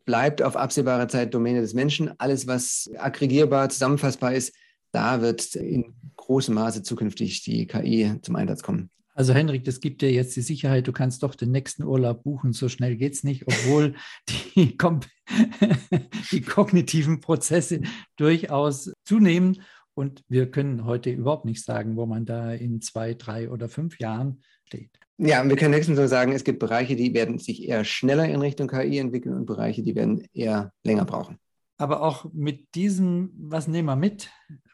bleibt 0.04 0.42
auf 0.42 0.56
absehbare 0.56 1.08
Zeit 1.08 1.34
Domäne 1.34 1.60
des 1.60 1.74
Menschen. 1.74 2.18
Alles, 2.18 2.46
was 2.46 2.90
aggregierbar, 2.96 3.68
zusammenfassbar 3.68 4.34
ist, 4.34 4.54
da 4.92 5.20
wird 5.20 5.54
in 5.54 5.94
großem 6.16 6.54
Maße 6.54 6.82
zukünftig 6.82 7.42
die 7.42 7.66
KI 7.66 8.14
zum 8.22 8.36
Einsatz 8.36 8.62
kommen. 8.62 8.90
Also 9.20 9.34
Henrik, 9.34 9.64
das 9.66 9.80
gibt 9.80 10.00
dir 10.00 10.10
jetzt 10.10 10.34
die 10.34 10.40
Sicherheit, 10.40 10.88
du 10.88 10.92
kannst 10.92 11.22
doch 11.22 11.34
den 11.34 11.50
nächsten 11.50 11.82
Urlaub 11.82 12.22
buchen. 12.24 12.54
So 12.54 12.70
schnell 12.70 12.96
geht 12.96 13.12
es 13.12 13.22
nicht, 13.22 13.46
obwohl 13.46 13.94
die, 14.56 14.78
die 16.32 16.40
kognitiven 16.40 17.20
Prozesse 17.20 17.82
durchaus 18.16 18.90
zunehmen. 19.04 19.60
Und 19.92 20.24
wir 20.28 20.50
können 20.50 20.86
heute 20.86 21.10
überhaupt 21.10 21.44
nicht 21.44 21.62
sagen, 21.62 21.96
wo 21.96 22.06
man 22.06 22.24
da 22.24 22.54
in 22.54 22.80
zwei, 22.80 23.12
drei 23.12 23.50
oder 23.50 23.68
fünf 23.68 23.98
Jahren 23.98 24.40
steht. 24.64 24.88
Ja, 25.18 25.46
wir 25.46 25.56
können 25.56 25.74
höchstens 25.74 25.98
so 25.98 26.06
sagen, 26.06 26.32
es 26.32 26.44
gibt 26.44 26.58
Bereiche, 26.58 26.96
die 26.96 27.12
werden 27.12 27.38
sich 27.38 27.68
eher 27.68 27.84
schneller 27.84 28.26
in 28.26 28.40
Richtung 28.40 28.68
KI 28.68 28.96
entwickeln 28.96 29.34
und 29.34 29.44
Bereiche, 29.44 29.82
die 29.82 29.96
werden 29.96 30.26
eher 30.32 30.72
länger 30.82 31.04
brauchen. 31.04 31.36
Aber 31.76 32.00
auch 32.00 32.32
mit 32.32 32.74
diesem, 32.74 33.32
was 33.36 33.68
nehmen 33.68 33.88
wir 33.88 33.96
mit, 33.96 34.30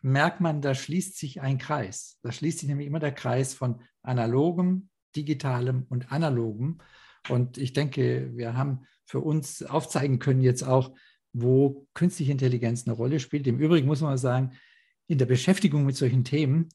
merkt 0.07 0.40
man, 0.40 0.62
da 0.62 0.73
schließt 0.75 1.19
sich 1.19 1.40
ein 1.40 1.59
Kreis. 1.59 2.19
Da 2.23 2.31
schließt 2.31 2.61
sich 2.61 2.69
nämlich 2.69 2.87
immer 2.87 3.01
der 3.01 3.12
Kreis 3.12 3.55
von 3.55 3.81
analogem, 4.03 4.88
digitalem 5.16 5.85
und 5.88 6.12
analogem. 6.12 6.79
Und 7.29 7.59
ich 7.59 7.73
denke, 7.73 8.31
wir 8.35 8.57
haben 8.57 8.87
für 9.05 9.19
uns 9.19 9.64
aufzeigen 9.64 10.21
können 10.21 10.42
jetzt 10.42 10.62
auch, 10.62 10.95
wo 11.33 11.88
künstliche 11.92 12.31
Intelligenz 12.31 12.87
eine 12.87 12.97
Rolle 12.97 13.19
spielt. 13.19 13.49
Im 13.49 13.59
Übrigen 13.59 13.88
muss 13.88 14.01
man 14.01 14.16
sagen, 14.16 14.53
in 15.09 15.19
der 15.19 15.27
Beschäftigung 15.27 15.85
mit 15.85 15.97
solchen 15.97 16.23
Themen 16.23 16.69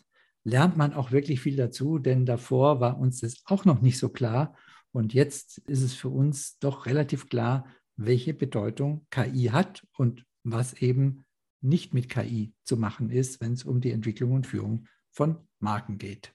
lernt 0.43 0.75
man 0.75 0.93
auch 0.93 1.11
wirklich 1.11 1.39
viel 1.39 1.55
dazu, 1.55 1.99
denn 1.99 2.25
davor 2.25 2.81
war 2.81 2.99
uns 2.99 3.21
das 3.21 3.43
auch 3.45 3.63
noch 3.63 3.81
nicht 3.81 3.97
so 3.97 4.09
klar. 4.09 4.57
Und 4.91 5.13
jetzt 5.13 5.59
ist 5.69 5.83
es 5.83 5.93
für 5.93 6.09
uns 6.09 6.59
doch 6.59 6.85
relativ 6.85 7.29
klar, 7.29 7.65
welche 7.95 8.33
Bedeutung 8.33 9.05
KI 9.09 9.51
hat 9.53 9.87
und 9.95 10.25
was 10.43 10.73
eben 10.73 11.23
nicht 11.61 11.93
mit 11.93 12.09
KI 12.09 12.53
zu 12.63 12.77
machen 12.77 13.09
ist, 13.09 13.41
wenn 13.41 13.53
es 13.53 13.63
um 13.63 13.81
die 13.81 13.91
Entwicklung 13.91 14.31
und 14.33 14.47
Führung 14.47 14.87
von 15.09 15.37
Marken 15.59 15.97
geht. 15.97 16.33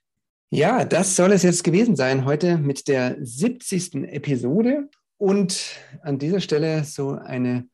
Ja, 0.50 0.84
das 0.84 1.16
soll 1.16 1.32
es 1.32 1.42
jetzt 1.42 1.64
gewesen 1.64 1.96
sein 1.96 2.24
heute 2.24 2.56
mit 2.56 2.88
der 2.88 3.16
70. 3.20 3.94
Episode. 4.12 4.88
Und 5.18 5.76
an 6.02 6.18
dieser 6.18 6.40
Stelle 6.40 6.84
so 6.84 7.12
eine 7.12 7.68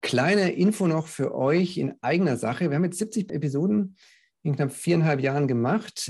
kleine 0.00 0.52
Info 0.52 0.86
noch 0.86 1.06
für 1.06 1.34
euch 1.34 1.76
in 1.76 1.94
eigener 2.00 2.36
Sache. 2.36 2.70
Wir 2.70 2.76
haben 2.76 2.84
jetzt 2.84 2.98
70 2.98 3.30
Episoden 3.32 3.96
in 4.42 4.56
knapp 4.56 4.72
viereinhalb 4.72 5.20
Jahren 5.20 5.46
gemacht. 5.46 6.08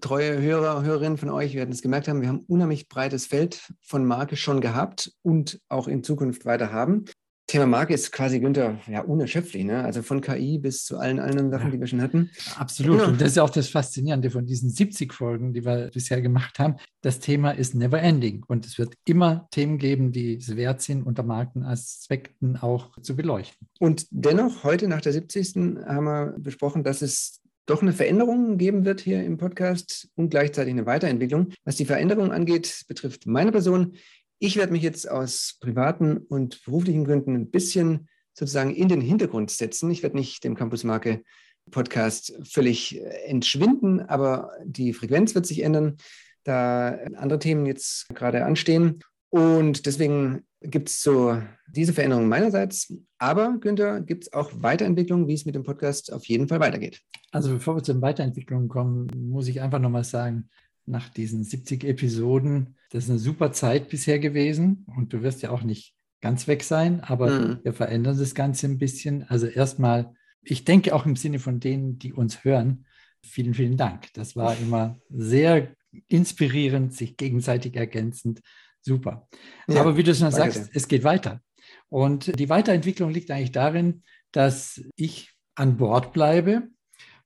Treue 0.00 0.40
Hörer, 0.40 0.82
Hörerinnen 0.82 1.18
von 1.18 1.30
euch 1.30 1.54
werden 1.54 1.72
es 1.72 1.82
gemerkt 1.82 2.08
haben, 2.08 2.22
wir 2.22 2.28
haben 2.28 2.44
unheimlich 2.46 2.88
breites 2.88 3.26
Feld 3.26 3.72
von 3.82 4.04
Marke 4.04 4.36
schon 4.36 4.60
gehabt 4.60 5.12
und 5.22 5.60
auch 5.68 5.88
in 5.88 6.02
Zukunft 6.02 6.44
weiter 6.44 6.72
haben. 6.72 7.04
Thema 7.50 7.66
Marke 7.66 7.94
ist 7.94 8.12
quasi, 8.12 8.38
Günther, 8.38 8.78
ja, 8.86 9.00
unerschöpflich. 9.00 9.64
Ne? 9.64 9.82
Also 9.82 10.02
von 10.02 10.20
KI 10.20 10.58
bis 10.58 10.84
zu 10.84 10.98
allen 10.98 11.18
anderen 11.18 11.50
Sachen, 11.50 11.66
ja, 11.66 11.70
die 11.72 11.80
wir 11.80 11.86
schon 11.88 12.00
hatten. 12.00 12.30
Absolut. 12.56 13.02
Und 13.02 13.20
das 13.20 13.32
ist 13.32 13.38
auch 13.38 13.50
das 13.50 13.68
Faszinierende 13.68 14.30
von 14.30 14.46
diesen 14.46 14.70
70 14.70 15.12
Folgen, 15.12 15.52
die 15.52 15.64
wir 15.64 15.90
bisher 15.92 16.22
gemacht 16.22 16.60
haben. 16.60 16.76
Das 17.00 17.18
Thema 17.18 17.50
ist 17.50 17.74
never 17.74 18.00
ending. 18.00 18.44
Und 18.46 18.66
es 18.66 18.78
wird 18.78 18.94
immer 19.04 19.48
Themen 19.50 19.78
geben, 19.78 20.12
die 20.12 20.36
es 20.36 20.54
wert 20.54 20.80
sind, 20.80 21.02
unter 21.02 21.24
Markenaspekten 21.24 22.56
auch 22.56 22.96
zu 23.02 23.16
beleuchten. 23.16 23.66
Und 23.80 24.06
dennoch, 24.12 24.62
heute 24.62 24.86
nach 24.86 25.00
der 25.00 25.12
70. 25.12 25.56
haben 25.86 26.04
wir 26.04 26.34
besprochen, 26.38 26.84
dass 26.84 27.02
es 27.02 27.40
doch 27.66 27.82
eine 27.82 27.92
Veränderung 27.92 28.58
geben 28.58 28.84
wird 28.84 29.00
hier 29.00 29.24
im 29.24 29.38
Podcast 29.38 30.08
und 30.16 30.30
gleichzeitig 30.30 30.72
eine 30.72 30.86
Weiterentwicklung. 30.86 31.52
Was 31.64 31.76
die 31.76 31.84
Veränderung 31.84 32.32
angeht, 32.32 32.84
betrifft 32.88 33.26
meine 33.26 33.52
Person. 33.52 33.94
Ich 34.42 34.56
werde 34.56 34.72
mich 34.72 34.82
jetzt 34.82 35.08
aus 35.08 35.58
privaten 35.60 36.16
und 36.16 36.64
beruflichen 36.64 37.04
Gründen 37.04 37.34
ein 37.34 37.50
bisschen 37.50 38.08
sozusagen 38.32 38.74
in 38.74 38.88
den 38.88 39.02
Hintergrund 39.02 39.50
setzen. 39.50 39.90
Ich 39.90 40.02
werde 40.02 40.16
nicht 40.16 40.42
dem 40.44 40.54
Campus 40.54 40.82
Marke 40.82 41.22
Podcast 41.70 42.32
völlig 42.42 42.96
äh, 42.96 43.04
entschwinden, 43.26 44.00
aber 44.00 44.52
die 44.64 44.94
Frequenz 44.94 45.34
wird 45.34 45.44
sich 45.44 45.62
ändern, 45.62 45.98
da 46.44 46.98
andere 47.16 47.38
Themen 47.38 47.66
jetzt 47.66 48.08
gerade 48.14 48.46
anstehen. 48.46 49.00
Und 49.28 49.84
deswegen 49.84 50.46
gibt 50.62 50.88
es 50.88 51.02
so 51.02 51.40
diese 51.68 51.92
Veränderung 51.92 52.26
meinerseits. 52.26 52.94
Aber, 53.18 53.58
Günther, 53.60 54.00
gibt 54.00 54.24
es 54.24 54.32
auch 54.32 54.50
Weiterentwicklungen, 54.54 55.28
wie 55.28 55.34
es 55.34 55.44
mit 55.44 55.54
dem 55.54 55.64
Podcast 55.64 56.14
auf 56.14 56.24
jeden 56.24 56.48
Fall 56.48 56.60
weitergeht? 56.60 57.02
Also 57.30 57.52
bevor 57.52 57.76
wir 57.76 57.82
zu 57.82 57.92
den 57.92 58.00
Weiterentwicklungen 58.00 58.68
kommen, 58.68 59.06
muss 59.14 59.48
ich 59.48 59.60
einfach 59.60 59.80
nochmal 59.80 60.04
sagen, 60.04 60.48
nach 60.90 61.08
diesen 61.08 61.44
70 61.44 61.84
Episoden. 61.84 62.76
Das 62.90 63.04
ist 63.04 63.10
eine 63.10 63.18
super 63.18 63.52
Zeit 63.52 63.88
bisher 63.88 64.18
gewesen 64.18 64.84
und 64.96 65.12
du 65.12 65.22
wirst 65.22 65.42
ja 65.42 65.50
auch 65.50 65.62
nicht 65.62 65.94
ganz 66.20 66.48
weg 66.48 66.62
sein, 66.62 67.00
aber 67.00 67.30
mhm. 67.30 67.58
wir 67.62 67.72
verändern 67.72 68.18
das 68.18 68.34
Ganze 68.34 68.66
ein 68.66 68.78
bisschen. 68.78 69.22
Also 69.24 69.46
erstmal, 69.46 70.12
ich 70.42 70.64
denke 70.64 70.94
auch 70.94 71.06
im 71.06 71.16
Sinne 71.16 71.38
von 71.38 71.60
denen, 71.60 71.98
die 71.98 72.12
uns 72.12 72.44
hören, 72.44 72.84
vielen, 73.22 73.54
vielen 73.54 73.76
Dank. 73.76 74.12
Das 74.14 74.36
war 74.36 74.56
immer 74.60 75.00
sehr 75.08 75.74
inspirierend, 76.08 76.94
sich 76.94 77.16
gegenseitig 77.16 77.76
ergänzend. 77.76 78.40
Super. 78.82 79.28
Ja, 79.68 79.80
aber 79.80 79.96
wie 79.96 80.02
du 80.02 80.14
schon 80.14 80.30
sagst, 80.30 80.66
dir. 80.66 80.70
es 80.74 80.88
geht 80.88 81.04
weiter. 81.04 81.40
Und 81.88 82.38
die 82.38 82.48
Weiterentwicklung 82.48 83.10
liegt 83.10 83.30
eigentlich 83.30 83.52
darin, 83.52 84.02
dass 84.32 84.82
ich 84.96 85.30
an 85.54 85.76
Bord 85.76 86.12
bleibe 86.12 86.68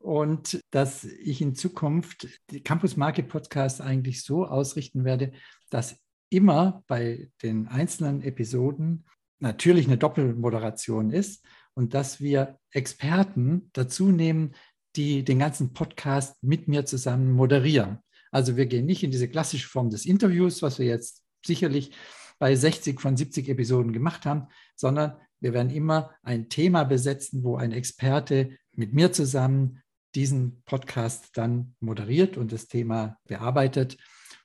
und 0.05 0.61
dass 0.71 1.05
ich 1.05 1.41
in 1.41 1.55
Zukunft 1.55 2.29
die 2.51 2.63
Campus 2.63 2.99
Market 2.99 3.27
Podcast 3.27 3.81
eigentlich 3.81 4.23
so 4.23 4.45
ausrichten 4.45 5.03
werde, 5.07 5.33
dass 5.71 5.97
immer 6.29 6.85
bei 6.89 7.31
den 7.43 7.69
einzelnen 7.69 8.21
Episoden 8.21 9.07
natürlich 9.39 9.87
eine 9.87 9.97
Doppelmoderation 9.97 11.11
ist 11.11 11.43
und 11.73 11.95
dass 11.95 12.21
wir 12.21 12.59
Experten 12.71 13.71
dazu 13.73 14.11
nehmen, 14.11 14.55
die 14.95 15.25
den 15.25 15.39
ganzen 15.39 15.73
Podcast 15.73 16.37
mit 16.43 16.69
mir 16.69 16.85
zusammen 16.85 17.33
moderieren. 17.33 18.01
Also 18.31 18.59
wir 18.59 18.67
gehen 18.67 18.85
nicht 18.85 19.05
in 19.05 19.11
diese 19.11 19.29
klassische 19.29 19.69
Form 19.69 19.89
des 19.89 20.05
Interviews, 20.05 20.61
was 20.61 20.79
wir 20.79 20.87
jetzt 20.87 21.23
sicherlich 21.47 21.93
bei 22.39 22.55
60 22.55 23.01
von 23.01 23.17
70 23.17 23.49
Episoden 23.49 23.95
gemacht 23.95 24.27
haben, 24.27 24.49
sondern 24.77 25.17
wir 25.41 25.55
werden 25.55 25.71
immer 25.71 26.11
ein 26.23 26.51
Thema 26.51 26.85
besetzen, 26.85 27.43
wo 27.43 27.57
ein 27.57 27.73
Experte 27.73 28.51
mit 28.73 28.93
mir 28.93 29.11
zusammen 29.11 29.81
diesen 30.15 30.63
Podcast 30.65 31.37
dann 31.37 31.75
moderiert 31.81 32.37
und 32.37 32.53
das 32.53 32.69
Thema 32.69 33.19
bearbeitet. 33.27 33.97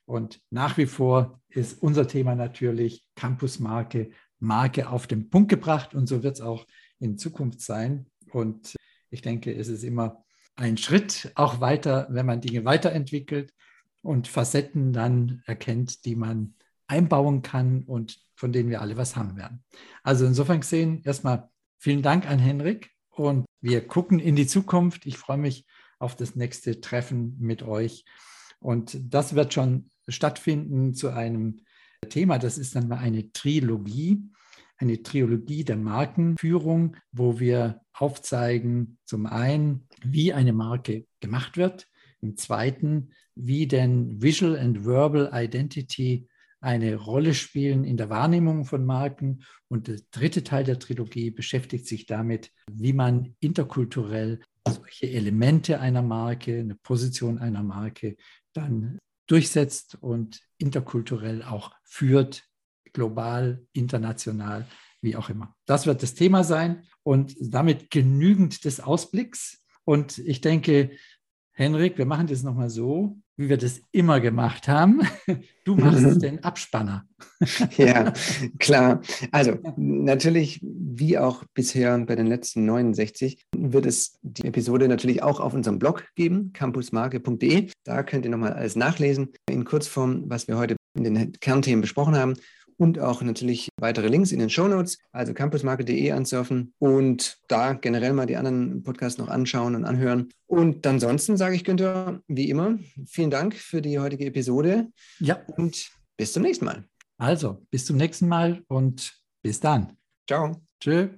Und 0.04 0.40
nach 0.50 0.76
wie 0.76 0.86
vor 0.86 1.40
ist 1.48 1.80
unser 1.82 2.08
Thema 2.08 2.34
natürlich 2.34 3.06
Campusmarke, 3.14 4.10
Marke 4.38 4.88
auf 4.88 5.06
den 5.06 5.30
Punkt 5.30 5.50
gebracht. 5.50 5.94
Und 5.94 6.08
so 6.08 6.22
wird 6.22 6.36
es 6.36 6.40
auch 6.40 6.66
in 6.98 7.18
Zukunft 7.18 7.60
sein. 7.60 8.06
Und 8.32 8.74
ich 9.10 9.22
denke, 9.22 9.54
es 9.54 9.68
ist 9.68 9.84
immer 9.84 10.24
ein 10.56 10.76
Schritt 10.76 11.32
auch 11.36 11.60
weiter, 11.60 12.08
wenn 12.10 12.26
man 12.26 12.40
Dinge 12.40 12.64
weiterentwickelt 12.64 13.52
und 14.02 14.28
Facetten 14.28 14.92
dann 14.92 15.42
erkennt, 15.46 16.04
die 16.04 16.16
man 16.16 16.54
einbauen 16.86 17.42
kann 17.42 17.84
und 17.84 18.18
von 18.34 18.52
denen 18.52 18.70
wir 18.70 18.80
alle 18.80 18.96
was 18.96 19.16
haben 19.16 19.36
werden. 19.36 19.62
Also 20.02 20.26
insofern 20.26 20.60
gesehen, 20.60 21.02
erstmal 21.04 21.48
vielen 21.78 22.02
Dank 22.02 22.28
an 22.28 22.38
Henrik 22.38 22.90
und 23.20 23.44
wir 23.60 23.86
gucken 23.86 24.18
in 24.18 24.34
die 24.34 24.46
Zukunft. 24.46 25.04
Ich 25.04 25.18
freue 25.18 25.36
mich 25.36 25.66
auf 25.98 26.16
das 26.16 26.36
nächste 26.36 26.80
Treffen 26.80 27.36
mit 27.38 27.62
euch. 27.62 28.06
Und 28.60 28.98
das 29.12 29.34
wird 29.34 29.52
schon 29.52 29.90
stattfinden 30.08 30.94
zu 30.94 31.10
einem 31.10 31.60
Thema. 32.08 32.38
Das 32.38 32.56
ist 32.56 32.74
dann 32.74 32.88
mal 32.88 32.96
eine 32.96 33.30
Trilogie, 33.32 34.22
eine 34.78 35.02
Trilogie 35.02 35.64
der 35.64 35.76
Markenführung, 35.76 36.96
wo 37.12 37.38
wir 37.38 37.82
aufzeigen, 37.92 38.96
zum 39.04 39.26
einen, 39.26 39.86
wie 40.02 40.32
eine 40.32 40.54
Marke 40.54 41.04
gemacht 41.20 41.58
wird, 41.58 41.88
im 42.22 42.38
zweiten, 42.38 43.10
wie 43.34 43.66
denn 43.66 44.22
Visual 44.22 44.58
and 44.58 44.86
Verbal 44.86 45.30
Identity 45.34 46.26
eine 46.60 46.96
Rolle 46.96 47.34
spielen 47.34 47.84
in 47.84 47.96
der 47.96 48.10
Wahrnehmung 48.10 48.64
von 48.64 48.84
Marken. 48.84 49.44
Und 49.68 49.88
der 49.88 50.00
dritte 50.10 50.44
Teil 50.44 50.64
der 50.64 50.78
Trilogie 50.78 51.30
beschäftigt 51.30 51.86
sich 51.86 52.06
damit, 52.06 52.52
wie 52.70 52.92
man 52.92 53.34
interkulturell 53.40 54.40
solche 54.68 55.10
Elemente 55.10 55.80
einer 55.80 56.02
Marke, 56.02 56.58
eine 56.58 56.74
Position 56.74 57.38
einer 57.38 57.62
Marke 57.62 58.16
dann 58.52 58.98
durchsetzt 59.26 59.96
und 60.00 60.40
interkulturell 60.58 61.42
auch 61.42 61.72
führt, 61.84 62.44
global, 62.92 63.64
international, 63.72 64.66
wie 65.00 65.16
auch 65.16 65.30
immer. 65.30 65.54
Das 65.66 65.86
wird 65.86 66.02
das 66.02 66.14
Thema 66.14 66.44
sein 66.44 66.84
und 67.02 67.36
damit 67.40 67.90
genügend 67.90 68.64
des 68.64 68.80
Ausblicks. 68.80 69.64
Und 69.84 70.18
ich 70.18 70.40
denke, 70.40 70.90
Henrik, 71.52 71.96
wir 71.96 72.06
machen 72.06 72.26
das 72.26 72.42
nochmal 72.42 72.70
so, 72.70 73.18
wie 73.40 73.48
wir 73.48 73.56
das 73.56 73.80
immer 73.90 74.20
gemacht 74.20 74.68
haben. 74.68 75.00
Du 75.66 75.76
machst 75.76 76.00
mhm. 76.00 76.18
den 76.18 76.42
Abspanner. 76.42 77.04
ja, 77.76 78.12
klar. 78.58 79.02
Also 79.30 79.58
natürlich, 79.76 80.58
wie 80.62 81.18
auch 81.18 81.44
bisher 81.54 81.96
bei 81.98 82.16
den 82.16 82.26
letzten 82.26 82.64
69, 82.64 83.44
wird 83.54 83.86
es 83.86 84.18
die 84.22 84.46
Episode 84.46 84.88
natürlich 84.88 85.22
auch 85.22 85.38
auf 85.38 85.52
unserem 85.52 85.78
Blog 85.78 86.08
geben, 86.16 86.52
campusmarke.de. 86.54 87.70
Da 87.84 88.02
könnt 88.02 88.24
ihr 88.24 88.30
nochmal 88.30 88.54
alles 88.54 88.74
nachlesen, 88.74 89.28
in 89.48 89.64
Kurzform, 89.64 90.24
was 90.26 90.48
wir 90.48 90.56
heute 90.56 90.76
in 90.96 91.04
den 91.04 91.32
Kernthemen 91.32 91.82
besprochen 91.82 92.16
haben 92.16 92.34
und 92.80 92.98
auch 92.98 93.20
natürlich 93.20 93.68
weitere 93.78 94.08
Links 94.08 94.32
in 94.32 94.38
den 94.38 94.48
Show 94.48 94.66
Notes, 94.66 94.98
also 95.12 95.34
campusmarket.de 95.34 96.12
ansurfen 96.12 96.72
und 96.78 97.38
da 97.46 97.74
generell 97.74 98.14
mal 98.14 98.24
die 98.24 98.38
anderen 98.38 98.82
Podcasts 98.82 99.18
noch 99.18 99.28
anschauen 99.28 99.74
und 99.74 99.84
anhören. 99.84 100.30
Und 100.46 100.86
ansonsten 100.86 101.36
sage 101.36 101.56
ich 101.56 101.64
Günther, 101.64 102.22
wie 102.26 102.48
immer, 102.48 102.78
vielen 103.04 103.30
Dank 103.30 103.54
für 103.54 103.82
die 103.82 103.98
heutige 103.98 104.24
Episode. 104.24 104.88
Ja. 105.18 105.42
Und 105.58 105.90
bis 106.16 106.32
zum 106.32 106.42
nächsten 106.42 106.64
Mal. 106.64 106.84
Also, 107.18 107.58
bis 107.70 107.84
zum 107.84 107.98
nächsten 107.98 108.28
Mal 108.28 108.62
und 108.66 109.12
bis 109.42 109.60
dann. 109.60 109.98
Ciao. 110.26 110.56
Tschö. 110.80 111.10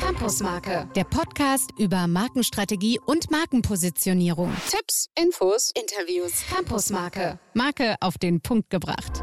Campusmarke, 0.00 0.88
der 0.96 1.04
Podcast 1.04 1.70
über 1.78 2.08
Markenstrategie 2.08 2.98
und 3.06 3.30
Markenpositionierung. 3.30 4.52
Tipps, 4.68 5.06
Infos, 5.16 5.70
Interviews. 5.80 6.42
Campusmarke, 6.52 7.38
Marke 7.54 7.94
auf 8.00 8.18
den 8.18 8.40
Punkt 8.40 8.68
gebracht. 8.70 9.22